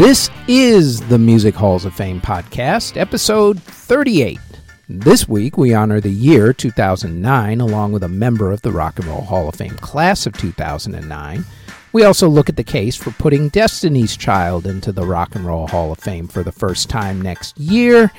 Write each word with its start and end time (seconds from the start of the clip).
This 0.00 0.30
is 0.48 1.06
the 1.08 1.18
Music 1.18 1.54
Halls 1.54 1.84
of 1.84 1.94
Fame 1.94 2.22
podcast, 2.22 2.98
episode 2.98 3.62
38. 3.62 4.38
This 4.88 5.28
week, 5.28 5.58
we 5.58 5.74
honor 5.74 6.00
the 6.00 6.08
year 6.08 6.54
2009 6.54 7.60
along 7.60 7.92
with 7.92 8.02
a 8.02 8.08
member 8.08 8.50
of 8.50 8.62
the 8.62 8.72
Rock 8.72 8.98
and 8.98 9.06
Roll 9.08 9.20
Hall 9.20 9.46
of 9.46 9.56
Fame 9.56 9.76
class 9.76 10.24
of 10.24 10.32
2009. 10.38 11.44
We 11.92 12.04
also 12.04 12.30
look 12.30 12.48
at 12.48 12.56
the 12.56 12.64
case 12.64 12.96
for 12.96 13.10
putting 13.10 13.50
Destiny's 13.50 14.16
Child 14.16 14.66
into 14.66 14.90
the 14.90 15.04
Rock 15.04 15.34
and 15.34 15.44
Roll 15.44 15.66
Hall 15.66 15.92
of 15.92 15.98
Fame 15.98 16.28
for 16.28 16.42
the 16.42 16.50
first 16.50 16.88
time 16.88 17.20
next 17.20 17.60
year. 17.60 18.10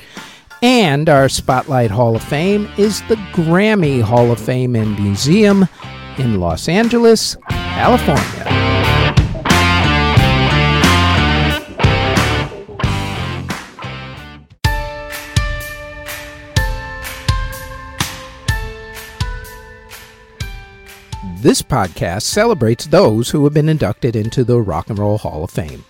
And 0.62 1.08
our 1.08 1.28
Spotlight 1.28 1.90
Hall 1.90 2.14
of 2.14 2.22
Fame 2.22 2.70
is 2.78 3.02
the 3.08 3.16
Grammy 3.32 4.00
Hall 4.00 4.30
of 4.30 4.38
Fame 4.38 4.76
and 4.76 4.96
Museum 5.02 5.66
in 6.16 6.38
Los 6.38 6.68
Angeles, 6.68 7.36
California. 7.48 8.81
This 21.42 21.60
podcast 21.60 22.22
celebrates 22.22 22.86
those 22.86 23.28
who 23.28 23.42
have 23.42 23.52
been 23.52 23.68
inducted 23.68 24.14
into 24.14 24.44
the 24.44 24.60
Rock 24.60 24.90
and 24.90 24.98
Roll 25.00 25.18
Hall 25.18 25.42
of 25.42 25.50
Fame. 25.50 25.84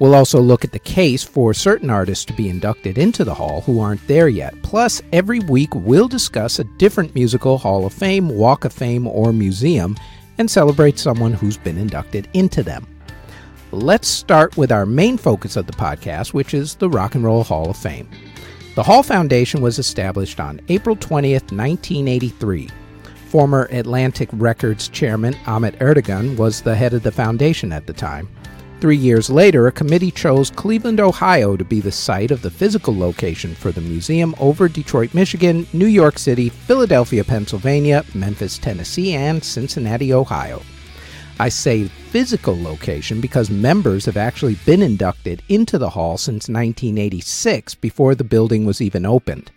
We'll 0.00 0.16
also 0.16 0.40
look 0.40 0.64
at 0.64 0.72
the 0.72 0.80
case 0.80 1.22
for 1.22 1.54
certain 1.54 1.90
artists 1.90 2.24
to 2.24 2.32
be 2.32 2.48
inducted 2.48 2.98
into 2.98 3.22
the 3.22 3.34
Hall 3.34 3.60
who 3.60 3.78
aren't 3.78 4.04
there 4.08 4.26
yet. 4.26 4.52
Plus, 4.64 5.00
every 5.12 5.38
week 5.38 5.72
we'll 5.76 6.08
discuss 6.08 6.58
a 6.58 6.64
different 6.64 7.14
musical 7.14 7.56
Hall 7.56 7.86
of 7.86 7.92
Fame, 7.92 8.30
Walk 8.30 8.64
of 8.64 8.72
Fame, 8.72 9.06
or 9.06 9.32
museum 9.32 9.96
and 10.38 10.50
celebrate 10.50 10.98
someone 10.98 11.34
who's 11.34 11.56
been 11.56 11.78
inducted 11.78 12.28
into 12.32 12.64
them. 12.64 12.84
Let's 13.70 14.08
start 14.08 14.56
with 14.56 14.72
our 14.72 14.86
main 14.86 15.18
focus 15.18 15.54
of 15.54 15.68
the 15.68 15.72
podcast, 15.72 16.34
which 16.34 16.52
is 16.52 16.74
the 16.74 16.90
Rock 16.90 17.14
and 17.14 17.22
Roll 17.22 17.44
Hall 17.44 17.70
of 17.70 17.76
Fame. 17.76 18.08
The 18.74 18.82
Hall 18.82 19.04
Foundation 19.04 19.60
was 19.60 19.78
established 19.78 20.40
on 20.40 20.60
April 20.68 20.96
20th, 20.96 21.52
1983 21.52 22.70
Former 23.30 23.68
Atlantic 23.70 24.28
Records 24.32 24.88
chairman 24.88 25.36
Ahmet 25.46 25.78
Ertegun 25.78 26.36
was 26.36 26.60
the 26.60 26.74
head 26.74 26.94
of 26.94 27.04
the 27.04 27.12
foundation 27.12 27.70
at 27.72 27.86
the 27.86 27.92
time. 27.92 28.28
Three 28.80 28.96
years 28.96 29.30
later, 29.30 29.68
a 29.68 29.72
committee 29.72 30.10
chose 30.10 30.50
Cleveland, 30.50 30.98
Ohio 30.98 31.56
to 31.56 31.64
be 31.64 31.78
the 31.80 31.92
site 31.92 32.32
of 32.32 32.42
the 32.42 32.50
physical 32.50 32.98
location 32.98 33.54
for 33.54 33.70
the 33.70 33.82
museum 33.82 34.34
over 34.40 34.66
Detroit, 34.66 35.14
Michigan, 35.14 35.64
New 35.72 35.86
York 35.86 36.18
City, 36.18 36.48
Philadelphia, 36.48 37.22
Pennsylvania, 37.22 38.04
Memphis, 38.16 38.58
Tennessee, 38.58 39.14
and 39.14 39.44
Cincinnati, 39.44 40.12
Ohio. 40.12 40.60
I 41.38 41.50
say 41.50 41.84
physical 41.84 42.60
location 42.60 43.20
because 43.20 43.48
members 43.48 44.06
have 44.06 44.16
actually 44.16 44.56
been 44.66 44.82
inducted 44.82 45.44
into 45.48 45.78
the 45.78 45.90
hall 45.90 46.18
since 46.18 46.48
1986 46.48 47.76
before 47.76 48.16
the 48.16 48.24
building 48.24 48.64
was 48.64 48.80
even 48.80 49.06
opened. 49.06 49.52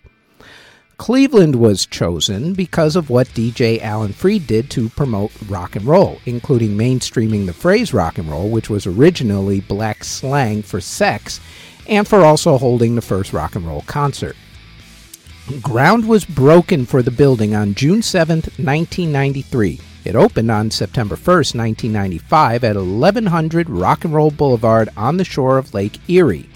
Cleveland 1.03 1.57
was 1.57 1.85
chosen 1.85 2.53
because 2.53 2.95
of 2.95 3.09
what 3.09 3.27
DJ 3.27 3.81
Alan 3.81 4.13
Freed 4.13 4.47
did 4.47 4.69
to 4.69 4.87
promote 4.87 5.33
rock 5.49 5.75
and 5.75 5.85
roll, 5.85 6.19
including 6.25 6.77
mainstreaming 6.77 7.45
the 7.45 7.51
phrase 7.51 7.93
rock 7.93 8.17
and 8.19 8.31
roll, 8.31 8.47
which 8.47 8.69
was 8.69 8.87
originally 8.87 9.59
black 9.59 10.05
slang 10.05 10.61
for 10.61 10.79
sex, 10.79 11.41
and 11.89 12.07
for 12.07 12.23
also 12.23 12.57
holding 12.57 12.95
the 12.95 13.01
first 13.01 13.33
rock 13.33 13.57
and 13.57 13.67
roll 13.67 13.81
concert. 13.81 14.37
Ground 15.61 16.07
was 16.07 16.23
broken 16.23 16.85
for 16.85 17.01
the 17.01 17.11
building 17.11 17.53
on 17.53 17.75
June 17.75 18.01
7, 18.01 18.38
1993. 18.38 19.81
It 20.05 20.15
opened 20.15 20.51
on 20.51 20.71
September 20.71 21.17
1, 21.17 21.35
1995 21.35 22.63
at 22.63 22.78
1100 22.78 23.69
Rock 23.69 24.05
and 24.05 24.13
Roll 24.13 24.31
Boulevard 24.31 24.88
on 24.95 25.17
the 25.17 25.25
shore 25.25 25.57
of 25.57 25.73
Lake 25.73 25.99
Erie. 26.07 26.47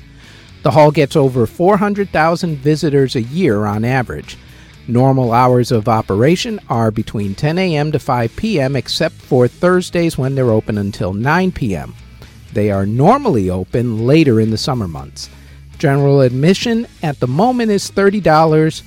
The 0.68 0.72
hall 0.72 0.92
gets 0.92 1.16
over 1.16 1.48
400,000 1.48 2.58
visitors 2.58 3.16
a 3.16 3.22
year 3.22 3.66
on 3.66 3.86
average. 3.86 4.38
Normal 4.86 5.32
hours 5.32 5.72
of 5.72 5.88
operation 5.88 6.60
are 6.68 6.92
between 6.92 7.36
10 7.36 7.58
a.m. 7.58 7.94
to 7.94 8.00
5 8.00 8.36
p.m., 8.36 8.76
except 8.76 9.16
for 9.16 9.48
Thursdays 9.48 10.18
when 10.18 10.36
they're 10.36 10.52
open 10.52 10.78
until 10.78 11.14
9 11.14 11.54
p.m. 11.54 11.96
They 12.52 12.70
are 12.70 12.86
normally 12.86 13.50
open 13.50 14.06
later 14.06 14.42
in 14.42 14.50
the 14.50 14.58
summer 14.58 14.90
months. 14.90 15.30
General 15.78 16.20
admission 16.20 16.86
at 17.02 17.22
the 17.22 17.28
moment 17.28 17.72
is 17.72 17.90
$30. 17.90 18.82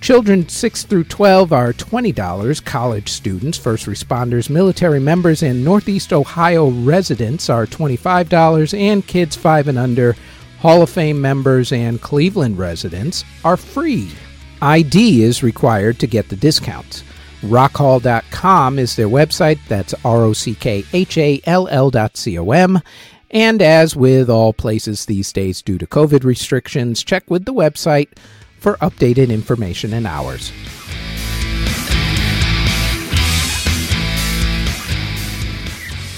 Children 0.00 0.48
6 0.48 0.84
through 0.84 1.04
12 1.04 1.52
are 1.52 1.72
$20. 1.72 2.64
College 2.64 3.08
students, 3.08 3.58
first 3.58 3.86
responders, 3.86 4.48
military 4.48 5.00
members, 5.00 5.42
and 5.42 5.64
Northeast 5.64 6.12
Ohio 6.12 6.70
residents 6.70 7.50
are 7.50 7.66
$25. 7.66 8.78
And 8.78 9.04
kids 9.04 9.34
5 9.34 9.66
and 9.66 9.76
under 9.76 10.14
Hall 10.60 10.82
of 10.82 10.90
Fame 10.90 11.18
members 11.18 11.72
and 11.72 11.98
Cleveland 12.02 12.58
residents 12.58 13.24
are 13.44 13.56
free. 13.56 14.10
ID 14.60 15.22
is 15.22 15.42
required 15.42 15.98
to 16.00 16.06
get 16.06 16.28
the 16.28 16.36
discounts. 16.36 17.02
Rockhall.com 17.40 18.78
is 18.78 18.94
their 18.94 19.08
website. 19.08 19.58
That's 19.68 19.94
R 20.04 20.18
O 20.24 20.34
C 20.34 20.54
K 20.54 20.84
H 20.92 21.16
A 21.16 21.40
L 21.44 21.66
L 21.68 21.90
dot 21.90 22.18
C 22.18 22.38
O 22.38 22.50
M. 22.50 22.78
And 23.30 23.62
as 23.62 23.96
with 23.96 24.28
all 24.28 24.52
places 24.52 25.06
these 25.06 25.32
days 25.32 25.62
due 25.62 25.78
to 25.78 25.86
COVID 25.86 26.24
restrictions, 26.24 27.02
check 27.02 27.30
with 27.30 27.46
the 27.46 27.54
website 27.54 28.08
for 28.58 28.74
updated 28.82 29.30
information 29.30 29.94
and 29.94 30.06
hours. 30.06 30.52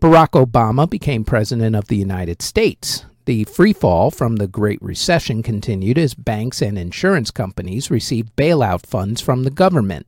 Barack 0.00 0.31
Obama 0.31 0.91
became 0.91 1.25
president 1.25 1.77
of 1.77 1.87
the 1.87 1.97
United 1.97 2.43
States. 2.43 3.05
The 3.28 3.44
free 3.44 3.75
fall 3.75 4.11
from 4.11 4.37
the 4.37 4.49
Great 4.49 4.81
Recession 4.81 5.43
continued 5.43 5.99
as 5.99 6.15
banks 6.15 6.62
and 6.62 6.78
insurance 6.78 7.31
companies 7.31 7.91
received 7.91 8.34
bailout 8.37 8.87
funds 8.87 9.21
from 9.21 9.44
the 9.44 9.50
government. 9.50 10.06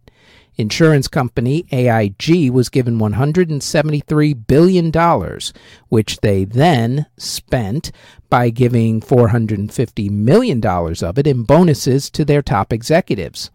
Insurance 0.56 1.06
company 1.06 1.66
AIG 1.70 2.48
was 2.50 2.70
given 2.70 2.98
$173 2.98 4.47
billion, 4.47 5.38
which 5.91 6.20
they 6.20 6.44
then 6.44 7.04
spent 7.19 7.92
by 8.30 8.48
giving 8.48 9.03
$450 9.03 10.10
million 10.10 10.64
of 10.64 11.19
it 11.19 11.26
in 11.26 11.42
bonuses 11.42 12.09
to 12.09 12.25
their 12.25 12.41
top 12.41 12.72
executives. 12.72 13.50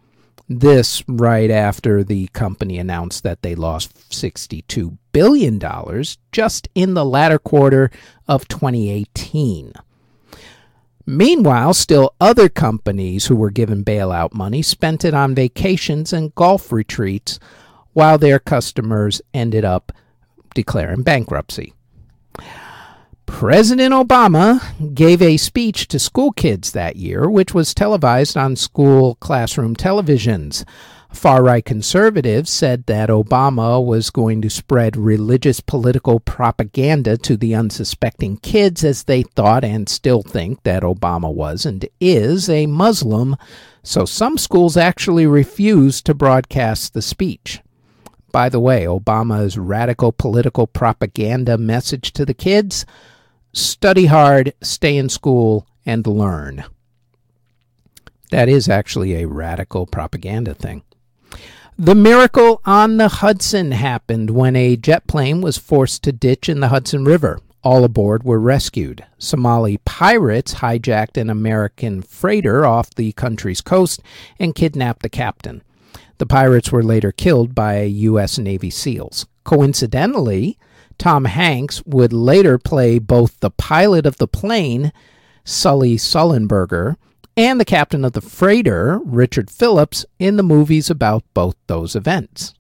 This 0.48 1.04
right 1.08 1.50
after 1.50 2.04
the 2.04 2.28
company 2.28 2.78
announced 2.78 3.24
that 3.24 3.42
they 3.42 3.56
lost 3.56 4.12
$62 4.12 4.98
billion 5.12 5.60
just 6.32 6.70
in 6.76 6.94
the 6.94 7.06
latter 7.06 7.40
quarter 7.40 7.90
of 8.28 8.48
2018. 8.48 9.74
Meanwhile, 11.08 11.74
still 11.74 12.14
other 12.20 12.50
companies 12.50 13.26
who 13.26 13.36
were 13.36 13.52
given 13.52 13.84
bailout 13.84 14.34
money 14.34 14.62
spent 14.62 15.04
it 15.04 15.14
on 15.14 15.36
vacations 15.36 16.14
and 16.14 16.34
golf 16.36 16.72
retreats 16.72 17.40
while 17.94 18.18
their 18.18 18.40
customers 18.40 19.22
ended 19.34 19.66
up 19.66 19.92
declaring 20.54 21.02
bankruptcy. 21.02 21.74
President 23.26 23.94
Obama 23.94 24.62
gave 24.94 25.22
a 25.22 25.38
speech 25.38 25.88
to 25.88 26.00
school 26.00 26.32
kids 26.32 26.72
that 26.72 26.96
year, 26.96 27.30
which 27.30 27.54
was 27.54 27.74
televised 27.74 28.38
on 28.38 28.56
school 28.56 29.16
classroom 29.16 29.76
televisions. 29.76 30.64
Far 31.12 31.44
right 31.44 31.64
conservatives 31.64 32.50
said 32.50 32.86
that 32.86 33.10
Obama 33.10 33.84
was 33.84 34.10
going 34.10 34.42
to 34.42 34.50
spread 34.50 34.98
religious 34.98 35.60
political 35.60 36.20
propaganda 36.20 37.18
to 37.20 37.38
the 37.38 37.56
unsuspecting 37.56 38.38
kids 38.38 38.84
as 38.84 39.04
they 39.04 39.24
thought 39.24 39.64
and 39.64 39.88
still 39.88 40.22
think 40.22 40.64
that 40.64 40.84
Obama 40.84 41.34
was 41.34 41.66
and 41.66 41.88
is 42.00 42.50
a 42.50 42.68
Muslim, 42.68 43.36
so 43.82 44.06
some 44.06 44.38
schools 44.38 44.76
actually 44.76 45.26
refused 45.26 46.06
to 46.06 46.14
broadcast 46.14 46.94
the 46.94 47.02
speech. 47.02 47.62
By 48.32 48.50
the 48.50 48.60
way, 48.60 48.84
Obama's 48.84 49.58
radical 49.58 50.12
political 50.12 50.68
propaganda 50.68 51.58
message 51.58 52.12
to 52.14 52.26
the 52.26 52.34
kids 52.34 52.86
study 53.56 54.06
hard, 54.06 54.54
stay 54.62 54.98
in 54.98 55.10
school, 55.10 55.68
and 55.86 56.06
learn. 56.06 56.66
That 58.32 58.50
is 58.50 58.68
actually 58.68 59.16
a 59.16 59.28
radical 59.28 59.86
propaganda 59.86 60.54
thing. 60.54 60.84
The 61.78 61.96
miracle 61.96 62.62
on 62.66 62.98
the 62.98 63.08
Hudson 63.08 63.72
happened 63.72 64.30
when 64.30 64.56
a 64.56 64.76
jet 64.78 65.08
plane 65.08 65.42
was 65.42 65.58
forced 65.58 66.04
to 66.04 66.12
ditch 66.12 66.48
in 66.48 66.60
the 66.60 66.70
Hudson 66.70 67.04
River. 67.04 67.40
All 67.64 67.84
aboard 67.84 68.24
were 68.24 68.40
rescued. 68.40 69.04
Somali 69.18 69.78
pirates 69.86 70.56
hijacked 70.56 71.18
an 71.18 71.30
American 71.30 72.02
freighter 72.02 72.66
off 72.66 72.94
the 72.96 73.12
country's 73.14 73.62
coast 73.62 74.02
and 74.40 74.56
kidnapped 74.56 75.02
the 75.02 75.10
captain. 75.10 75.64
The 76.18 76.26
pirates 76.26 76.72
were 76.72 76.84
later 76.84 77.12
killed 77.12 77.54
by 77.54 77.82
U.S. 77.82 78.38
Navy 78.38 78.70
SEALs. 78.70 79.26
Coincidentally, 79.44 80.58
Tom 80.98 81.26
Hanks 81.26 81.84
would 81.86 82.14
later 82.14 82.58
play 82.58 83.00
both 83.00 83.40
the 83.40 83.52
pilot 83.52 84.06
of 84.06 84.18
the 84.18 84.28
plane, 84.28 84.92
Sully 85.44 85.98
Sullenberger, 85.98 86.96
and 87.38 87.60
the 87.60 87.66
captain 87.66 88.06
of 88.06 88.14
the 88.14 88.22
freighter, 88.22 89.00
Richard 89.04 89.52
Phillips, 89.52 90.06
in 90.20 90.38
the 90.38 90.44
movies 90.44 90.90
about 90.90 91.26
both 91.34 91.58
those 91.68 91.94
events. 91.96 92.54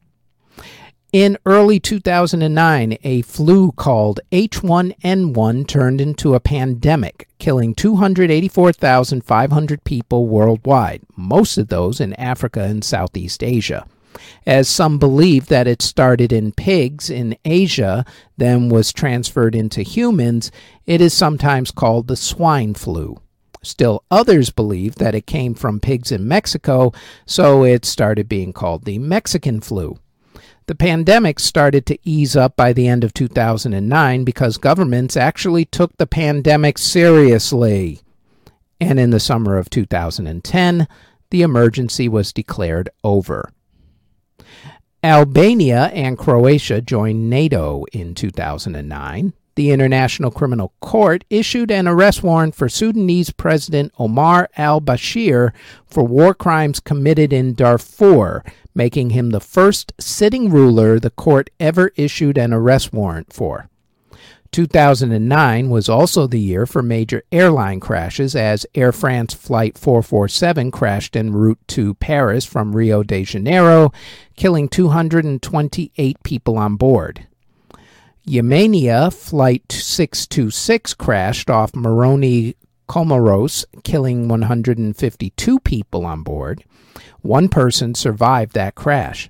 In 1.13 1.37
early 1.45 1.79
2009, 1.79 2.97
a 3.05 3.21
flu 3.21 3.71
called 3.71 4.19
H1N1 4.33 5.65
turned 5.65 6.01
into 6.01 6.35
a 6.35 6.41
pandemic, 6.41 7.29
killing 7.39 7.73
284,500 7.73 9.85
people 9.85 10.27
worldwide, 10.27 11.03
most 11.15 11.57
of 11.57 11.69
those 11.69 12.01
in 12.01 12.13
Africa 12.15 12.63
and 12.63 12.83
Southeast 12.83 13.43
Asia. 13.43 13.87
As 14.45 14.67
some 14.67 14.97
believe 14.97 15.47
that 15.47 15.67
it 15.67 15.81
started 15.81 16.31
in 16.31 16.51
pigs 16.51 17.09
in 17.09 17.38
Asia, 17.45 18.06
then 18.38 18.69
was 18.69 18.94
transferred 18.94 19.56
into 19.56 19.81
humans, 19.81 20.51
it 20.85 21.01
is 21.01 21.13
sometimes 21.13 21.71
called 21.71 22.07
the 22.07 22.15
swine 22.15 22.73
flu. 22.73 23.17
Still, 23.62 24.03
others 24.12 24.51
believe 24.51 24.95
that 24.95 25.15
it 25.15 25.25
came 25.25 25.56
from 25.56 25.79
pigs 25.79 26.12
in 26.12 26.27
Mexico, 26.27 26.91
so 27.25 27.63
it 27.63 27.83
started 27.83 28.29
being 28.29 28.53
called 28.53 28.85
the 28.85 29.00
Mexican 29.00 29.59
flu. 29.59 29.97
The 30.68 30.75
pandemic 30.75 31.39
started 31.39 31.85
to 31.88 32.00
ease 32.03 32.35
up 32.35 32.56
by 32.56 32.73
the 32.73 32.88
end 32.88 33.03
of 33.03 33.13
2009 33.13 34.23
because 34.23 34.57
governments 34.57 35.15
actually 35.15 35.65
took 35.65 35.95
the 35.97 36.07
pandemic 36.07 36.77
seriously. 36.77 38.01
And 38.81 39.00
in 39.00 39.11
the 39.11 39.19
summer 39.19 39.57
of 39.57 39.69
2010, 39.69 40.88
the 41.29 41.41
emergency 41.41 42.09
was 42.09 42.33
declared 42.33 42.89
over. 43.03 43.51
Albania 45.06 45.92
and 45.94 46.18
Croatia 46.18 46.81
joined 46.81 47.30
NATO 47.30 47.86
in 47.94 48.16
2009. 48.16 49.34
The 49.54 49.69
International 49.69 50.31
Criminal 50.31 50.74
Court 50.80 51.24
issued 51.30 51.69
an 51.69 51.88
arrest 51.88 52.24
warrant 52.24 52.56
for 52.56 52.68
Sudanese 52.68 53.30
President 53.30 53.94
Omar 54.00 54.50
al 54.57 54.81
Bashir 54.81 55.52
for 55.86 56.04
war 56.04 56.34
crimes 56.34 56.80
committed 56.80 57.31
in 57.31 57.54
Darfur, 57.54 58.44
making 58.74 59.12
him 59.12 59.30
the 59.30 59.40
first 59.40 59.94
sitting 60.00 60.50
ruler 60.50 61.00
the 61.00 61.12
court 61.12 61.52
ever 61.60 61.92
issued 61.96 62.40
an 62.40 62.52
arrest 62.52 62.92
warrant 62.92 63.31
for. 63.31 63.69
2009 64.51 65.69
was 65.69 65.89
also 65.89 66.27
the 66.27 66.39
year 66.39 66.65
for 66.65 66.81
major 66.81 67.24
airline 67.31 67.80
crashes 67.80 68.36
as 68.36 68.65
Air 68.74 68.92
France 68.92 69.33
Flight 69.33 69.77
447 69.77 70.71
crashed 70.71 71.15
en 71.15 71.31
route 71.31 71.59
to 71.68 71.94
Paris 71.95 72.45
from 72.45 72.75
Rio 72.75 73.03
de 73.03 73.24
Janeiro, 73.24 73.92
killing 74.36 74.69
228 74.69 76.24
people 76.24 76.57
on 76.57 76.75
board. 76.75 77.27
Yemenia 78.27 79.13
Flight 79.13 79.71
626 79.71 80.94
crashed 80.95 81.50
off 81.50 81.75
Moroni 81.75 82.56
Comoros, 82.88 83.65
killing 83.83 84.27
152 84.27 85.59
people 85.59 86.06
on 86.06 86.24
board. 86.24 86.63
One 87.21 87.50
person 87.50 87.94
survived 87.94 88.53
that 88.53 88.75
crash. 88.75 89.30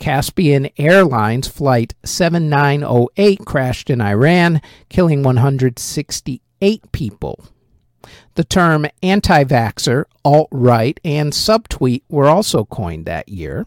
Caspian 0.00 0.70
Airlines 0.78 1.46
Flight 1.46 1.94
7908 2.04 3.44
crashed 3.44 3.90
in 3.90 4.00
Iran, 4.00 4.62
killing 4.88 5.22
168 5.22 6.90
people. 6.90 7.44
The 8.34 8.42
term 8.42 8.86
anti 9.02 9.44
vaxxer, 9.44 10.06
alt 10.24 10.48
right, 10.50 10.98
and 11.04 11.34
subtweet 11.34 12.02
were 12.08 12.28
also 12.28 12.64
coined 12.64 13.04
that 13.04 13.28
year. 13.28 13.66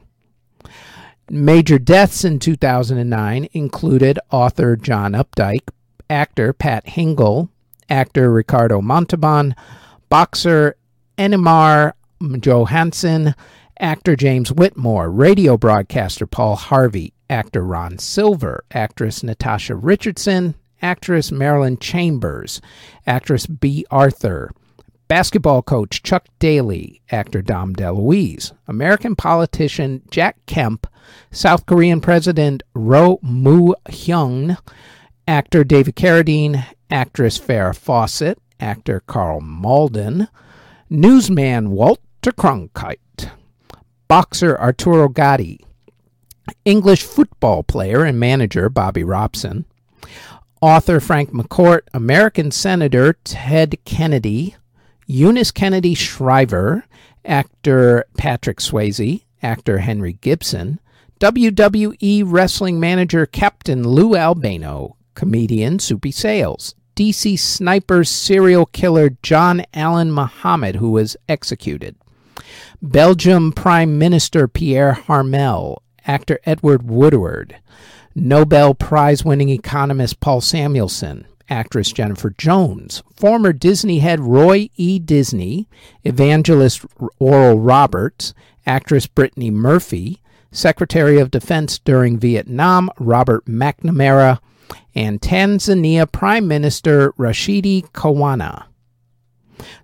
Major 1.30 1.78
deaths 1.78 2.26
in 2.26 2.40
2009 2.40 3.48
included 3.54 4.18
author 4.32 4.76
John 4.76 5.14
Updike, 5.14 5.70
actor 6.10 6.52
Pat 6.52 6.88
Hingle, 6.88 7.50
actor 7.90 8.32
Ricardo 8.32 8.82
Montalban, 8.82 9.56
boxer 10.10 10.78
Ingemar 11.16 11.94
Johansson, 12.42 13.36
actor 13.80 14.16
James 14.16 14.52
Whitmore, 14.52 15.10
radio 15.10 15.58
broadcaster 15.58 16.26
Paul 16.26 16.56
Harvey, 16.56 17.14
actor 17.30 17.64
Ron 17.64 17.98
Silver, 17.98 18.64
actress 18.72 19.24
Natasha 19.24 19.76
Richardson, 19.76 20.56
actress 20.82 21.32
Marilyn 21.32 21.78
Chambers, 21.78 22.62
actress 23.08 23.48
Bea 23.48 23.86
Arthur, 23.90 24.52
basketball 25.08 25.62
coach 25.62 26.04
Chuck 26.04 26.28
Daly, 26.40 27.02
actor 27.12 27.42
Dom 27.42 27.76
DeLuise, 27.76 28.52
American 28.68 29.16
politician 29.16 30.02
Jack 30.12 30.38
Kemp, 30.46 30.88
South 31.32 31.66
Korean 31.66 32.02
President 32.02 32.64
Roh 32.74 33.20
Moo 33.22 33.74
Hyun, 33.88 34.58
actor 35.28 35.64
David 35.64 35.96
Carradine, 35.96 36.66
actress 36.90 37.40
Farrah 37.40 37.76
Fawcett, 37.76 38.40
actor 38.60 39.02
Karl 39.08 39.42
Malden, 39.42 40.28
newsman 40.90 41.72
Walter 41.72 42.32
Cronkite, 42.32 43.32
boxer 44.08 44.60
Arturo 44.60 45.10
Gatti, 45.10 45.60
English 46.66 47.04
football 47.04 47.64
player 47.64 48.04
and 48.04 48.20
manager 48.20 48.70
Bobby 48.70 49.04
Robson, 49.04 49.66
author 50.62 51.00
Frank 51.00 51.32
McCourt, 51.32 51.82
American 51.94 52.52
Senator 52.52 53.14
Ted 53.24 53.78
Kennedy, 53.86 54.56
Eunice 55.08 55.52
Kennedy 55.52 55.94
Shriver, 55.94 56.86
actor 57.26 58.06
Patrick 58.18 58.60
Swayze, 58.60 59.24
actor 59.42 59.80
Henry 59.80 60.14
Gibson, 60.14 60.80
WWE 61.20 62.24
wrestling 62.26 62.80
manager 62.80 63.26
Captain 63.26 63.88
Lou 63.88 64.16
Albano, 64.16 64.98
comedian 65.16 65.80
Soupy 65.80 66.12
Sales, 66.12 66.76
DC 66.96 67.40
sniper 67.40 68.04
serial 68.04 68.66
killer 68.68 69.18
John 69.24 69.64
Allen 69.74 70.12
Muhammad, 70.12 70.76
who 70.76 70.92
was 70.92 71.18
executed, 71.28 71.96
Belgium 72.82 73.52
Prime 73.52 73.98
Minister 73.98 74.48
Pierre 74.48 74.94
Harmel, 74.94 75.82
actor 76.06 76.40
Edward 76.46 76.90
Woodward, 76.90 77.58
Nobel 78.16 78.76
Prize 78.76 79.26
winning 79.26 79.50
economist 79.50 80.20
Paul 80.20 80.42
Samuelson, 80.42 81.26
actress 81.50 81.92
Jennifer 81.92 82.32
Jones, 82.38 83.04
former 83.16 83.54
Disney 83.54 84.00
head 84.00 84.20
Roy 84.20 84.70
E. 84.76 85.00
Disney, 85.00 85.68
evangelist 86.04 86.86
Oral 87.20 87.60
Roberts, 87.60 88.34
actress 88.66 89.08
Brittany 89.08 89.52
Murphy, 89.52 90.22
Secretary 90.52 91.20
of 91.20 91.32
Defense 91.32 91.80
during 91.80 92.18
Vietnam 92.18 92.90
Robert 93.00 93.46
McNamara, 93.46 94.40
and 94.96 95.20
Tanzania 95.20 96.10
Prime 96.12 96.48
Minister 96.48 97.12
Rashidi 97.14 97.90
Kawawa. 97.92 98.66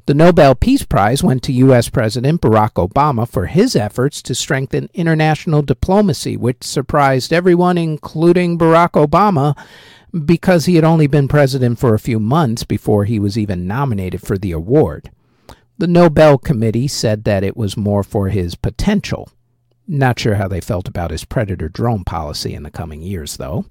The 0.05 0.13
Nobel 0.13 0.55
Peace 0.55 0.83
Prize 0.83 1.23
went 1.23 1.43
to 1.43 1.53
U.S. 1.53 1.89
President 1.89 2.41
Barack 2.41 2.73
Obama 2.73 3.27
for 3.27 3.45
his 3.45 3.75
efforts 3.75 4.21
to 4.23 4.35
strengthen 4.35 4.89
international 4.93 5.61
diplomacy, 5.61 6.35
which 6.35 6.63
surprised 6.63 7.31
everyone, 7.31 7.77
including 7.77 8.57
Barack 8.57 8.91
Obama, 8.91 9.57
because 10.25 10.65
he 10.65 10.75
had 10.75 10.83
only 10.83 11.07
been 11.07 11.27
president 11.27 11.79
for 11.79 11.93
a 11.93 11.99
few 11.99 12.19
months 12.19 12.63
before 12.63 13.05
he 13.05 13.19
was 13.19 13.37
even 13.37 13.67
nominated 13.67 14.21
for 14.21 14.37
the 14.37 14.51
award. 14.51 15.11
The 15.77 15.87
Nobel 15.87 16.37
Committee 16.37 16.87
said 16.87 17.23
that 17.23 17.43
it 17.43 17.55
was 17.55 17.77
more 17.77 18.03
for 18.03 18.29
his 18.29 18.55
potential. 18.55 19.29
Not 19.87 20.19
sure 20.19 20.35
how 20.35 20.47
they 20.47 20.61
felt 20.61 20.87
about 20.87 21.11
his 21.11 21.25
predator 21.25 21.69
drone 21.69 22.03
policy 22.03 22.53
in 22.53 22.63
the 22.63 22.71
coming 22.71 23.01
years, 23.01 23.37
though. 23.37 23.65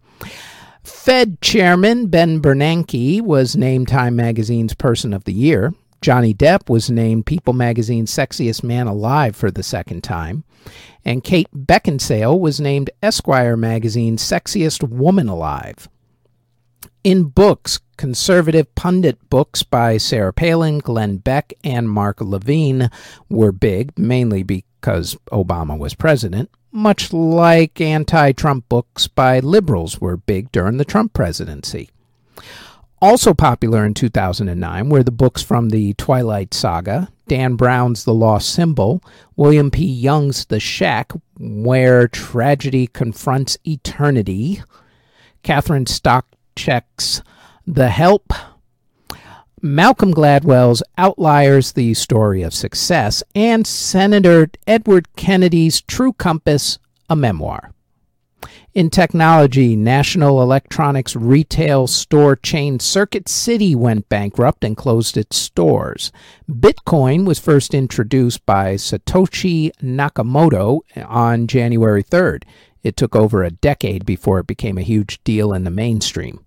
Fed 0.83 1.41
Chairman 1.41 2.07
Ben 2.07 2.41
Bernanke 2.41 3.21
was 3.21 3.57
named 3.57 3.89
Time 3.89 4.17
Magazine's 4.17 4.75
Person 4.75 5.13
of 5.13 5.25
the 5.25 5.33
Year. 5.33 5.75
Johnny 6.01 6.33
Depp 6.33 6.69
was 6.69 6.91
named 6.91 7.27
People 7.27 7.53
Magazine's 7.53 8.13
Sexiest 8.13 8.63
Man 8.63 8.87
Alive 8.87 9.35
for 9.35 9.51
the 9.51 9.63
second 9.63 10.03
time. 10.03 10.45
And 11.05 11.25
Kate 11.25 11.49
Beckinsale 11.55 12.39
was 12.39 12.61
named 12.61 12.91
Esquire 13.03 13.57
Magazine's 13.57 14.23
Sexiest 14.23 14.89
Woman 14.89 15.29
Alive. 15.29 15.89
In 17.05 17.25
books, 17.25 17.81
conservative 17.97 18.73
pundit 18.75 19.31
books 19.31 19.63
by 19.63 19.97
Sarah 19.97 20.33
Palin, 20.33 20.79
Glenn 20.79 21.19
Beck, 21.19 21.53
and 21.65 21.89
Mark 21.89 22.21
Levine 22.21 22.91
were 23.29 23.53
big, 23.53 23.99
mainly 23.99 24.43
because 24.43 25.17
Obama 25.33 25.79
was 25.79 25.95
president, 25.95 26.51
much 26.71 27.13
like 27.13 27.81
anti 27.81 28.33
Trump 28.33 28.69
books 28.69 29.09
by 29.09 29.41
liberals 29.41 30.01
were 30.01 30.17
big 30.17 30.53
during 30.53 30.77
the 30.77 30.85
Trump 30.85 31.13
presidency. 31.13 31.91
Also 33.01 33.33
popular 33.33 33.85
in 33.85 33.95
2009 33.95 34.89
were 34.89 35.05
the 35.05 35.13
books 35.13 35.41
from 35.41 35.69
the 35.69 35.95
Twilight 35.95 36.53
Saga, 36.53 37.09
Dan 37.29 37.55
Brown's 37.55 38.03
The 38.05 38.15
Lost 38.15 38.53
Symbol, 38.53 39.01
William 39.37 39.71
P. 39.71 39.85
Young's 39.85 40.47
The 40.47 40.59
Shack, 40.59 41.13
Where 41.39 42.09
Tragedy 42.09 42.89
Confronts 42.89 43.57
Eternity, 43.65 44.63
Catherine 45.45 45.87
Stock 45.87 46.27
Check's 46.57 47.23
The 47.67 47.91
Help, 47.91 48.33
Malcolm 49.63 50.13
Gladwell's 50.13 50.83
Outliers, 50.97 51.73
the 51.73 51.95
Story 51.95 52.43
of 52.43 52.53
Success, 52.53 53.23
and 53.35 53.65
Senator 53.65 54.49
Edward 54.67 55.15
Kennedy's 55.15 55.81
True 55.81 56.13
Compass, 56.13 56.79
a 57.09 57.15
memoir. 57.15 57.73
In 58.79 58.91
technology, 58.91 59.75
National 59.75 60.41
Electronics 60.41 61.17
retail 61.17 61.89
store 61.89 62.37
chain 62.37 62.79
Circuit 62.79 63.29
City 63.29 63.75
went 63.75 64.09
bankrupt 64.09 64.63
and 64.63 64.77
closed 64.77 65.17
its 65.17 65.37
stores. 65.37 66.13
Bitcoin 66.49 67.25
was 67.25 67.41
first 67.41 67.75
introduced 67.75 68.47
by 68.47 68.77
Satoshi 68.77 69.73
Nakamoto 69.83 70.83
on 71.09 71.49
January 71.49 72.05
3rd. 72.05 72.45
It 72.85 72.97
took 72.97 73.17
over 73.17 73.43
a 73.43 73.51
decade 73.51 74.07
before 74.07 74.39
it 74.39 74.47
became 74.47 74.79
a 74.79 74.83
huge 74.83 75.25
deal 75.25 75.53
in 75.53 75.65
the 75.65 75.73
mainstream. 75.73 76.45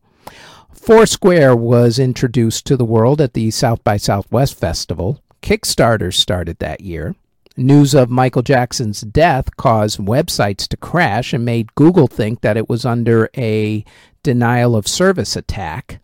Foursquare 0.73 1.53
was 1.53 1.99
introduced 1.99 2.65
to 2.67 2.77
the 2.77 2.85
world 2.85 3.19
at 3.19 3.33
the 3.33 3.51
South 3.51 3.83
by 3.83 3.97
Southwest 3.97 4.57
Festival. 4.57 5.21
Kickstarter 5.41 6.13
started 6.13 6.59
that 6.59 6.79
year. 6.79 7.13
News 7.57 7.93
of 7.93 8.09
Michael 8.09 8.41
Jackson's 8.43 9.01
death 9.01 9.57
caused 9.57 9.99
websites 9.99 10.67
to 10.69 10.77
crash 10.77 11.33
and 11.33 11.43
made 11.43 11.75
Google 11.75 12.07
think 12.07 12.41
that 12.41 12.55
it 12.55 12.69
was 12.69 12.85
under 12.85 13.29
a 13.35 13.83
denial 14.23 14.75
of 14.75 14.87
service 14.87 15.35
attack. 15.35 15.99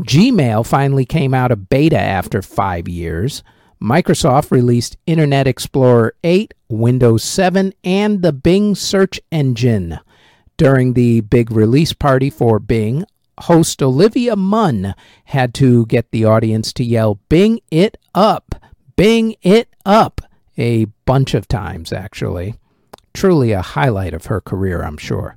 Gmail 0.00 0.66
finally 0.66 1.06
came 1.06 1.32
out 1.32 1.50
of 1.50 1.70
beta 1.70 1.98
after 1.98 2.42
five 2.42 2.88
years. 2.88 3.42
Microsoft 3.82 4.50
released 4.50 4.98
Internet 5.06 5.46
Explorer 5.46 6.14
8, 6.22 6.52
Windows 6.68 7.24
7, 7.24 7.72
and 7.82 8.20
the 8.20 8.32
Bing 8.32 8.74
search 8.74 9.18
engine. 9.32 9.98
During 10.58 10.92
the 10.92 11.22
big 11.22 11.50
release 11.50 11.94
party 11.94 12.28
for 12.28 12.58
Bing, 12.58 13.04
host 13.40 13.82
Olivia 13.82 14.36
Munn 14.36 14.94
had 15.26 15.54
to 15.54 15.86
get 15.86 16.10
the 16.10 16.24
audience 16.26 16.72
to 16.74 16.84
yell, 16.84 17.18
Bing 17.28 17.60
it 17.70 17.96
up! 18.14 18.54
Bing 18.96 19.36
it 19.42 19.68
up! 19.84 20.20
A 20.58 20.86
bunch 21.04 21.34
of 21.34 21.48
times, 21.48 21.92
actually. 21.92 22.54
Truly 23.14 23.52
a 23.52 23.62
highlight 23.62 24.14
of 24.14 24.26
her 24.26 24.40
career, 24.40 24.82
I'm 24.82 24.98
sure. 24.98 25.36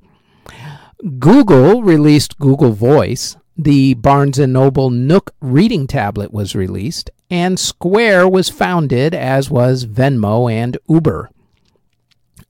Google 1.18 1.82
released 1.82 2.38
Google 2.40 2.74
Voice. 2.74 3.38
The 3.58 3.94
Barnes 3.94 4.38
& 4.38 4.40
Noble 4.40 4.90
Nook 4.90 5.32
reading 5.42 5.86
tablet 5.86 6.34
was 6.34 6.56
released, 6.56 7.10
and 7.30 7.60
Square 7.60 8.30
was 8.30 8.50
founded, 8.50 9.14
as 9.14 9.50
was 9.50 9.86
Venmo 9.86 10.52
and 10.52 10.78
Uber. 10.88 11.30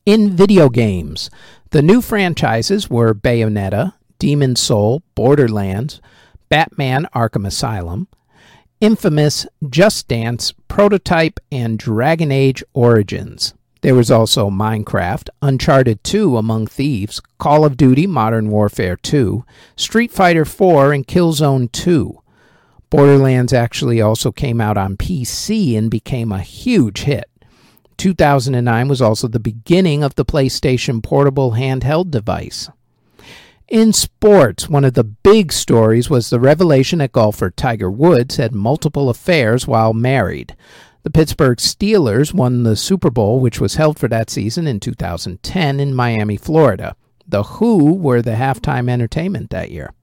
In 0.06 0.36
video 0.36 0.70
games, 0.70 1.30
the 1.72 1.82
new 1.82 2.02
franchises 2.02 2.90
were 2.90 3.14
Bayonetta, 3.14 3.94
Demon 4.18 4.56
Soul, 4.56 5.04
Borderlands, 5.16 6.02
Batman 6.50 7.08
Arkham 7.14 7.46
Asylum, 7.46 8.08
Infamous, 8.82 9.46
Just 9.70 10.08
Dance, 10.08 10.54
Prototype, 10.70 11.42
and 11.52 11.78
Dragon 11.78 12.32
Age 12.32 12.64
Origins. 12.74 13.54
There 13.82 13.94
was 13.94 14.10
also 14.10 14.50
Minecraft, 14.50 15.28
Uncharted 15.42 16.02
2 16.06 16.38
Among 16.38 16.66
Thieves, 16.66 17.22
Call 17.40 17.66
of 17.66 17.76
Duty 17.76 18.08
Modern 18.08 18.50
Warfare 18.50 18.96
2, 18.96 19.44
Street 19.76 20.14
Fighter 20.14 20.46
4, 20.46 20.94
and 20.94 21.06
Killzone 21.06 21.70
2. 21.74 22.22
Borderlands 22.90 23.52
actually 23.52 24.00
also 24.00 24.32
came 24.32 24.62
out 24.62 24.78
on 24.78 24.96
PC 24.96 25.78
and 25.78 25.92
became 25.92 26.32
a 26.32 26.40
huge 26.40 27.02
hit. 27.02 27.30
2009 27.98 28.88
was 28.88 29.02
also 29.02 29.28
the 29.28 29.42
beginning 29.42 30.04
of 30.04 30.16
the 30.16 30.24
PlayStation 30.24 31.04
Portable 31.04 31.52
handheld 31.52 32.12
device. 32.12 32.70
In 33.70 33.94
sports, 33.94 34.68
one 34.68 34.84
of 34.84 34.96
the 34.96 35.04
big 35.04 35.54
stories 35.54 36.10
was 36.10 36.32
the 36.32 36.40
revelation 36.40 36.98
that 37.00 37.12
golfer 37.12 37.52
Tiger 37.52 37.92
Woods 37.92 38.38
had 38.38 38.56
multiple 38.56 39.10
affairs 39.10 39.68
while 39.68 39.94
married. 39.94 40.56
The 41.04 41.12
Pittsburgh 41.12 41.60
Steelers 41.60 42.34
won 42.34 42.64
the 42.64 42.76
Super 42.76 43.12
Bowl, 43.12 43.40
which 43.40 43.62
was 43.62 43.76
held 43.76 44.00
for 44.00 44.08
that 44.08 44.32
season 44.32 44.66
in 44.66 44.80
2010 44.80 45.80
in 45.80 45.94
Miami, 45.94 46.36
Florida. 46.36 46.96
The 47.28 47.44
Who 47.44 47.94
were 47.94 48.24
the 48.24 48.32
halftime 48.32 48.90
entertainment 48.90 49.52
that 49.52 49.70
year. 49.70 49.94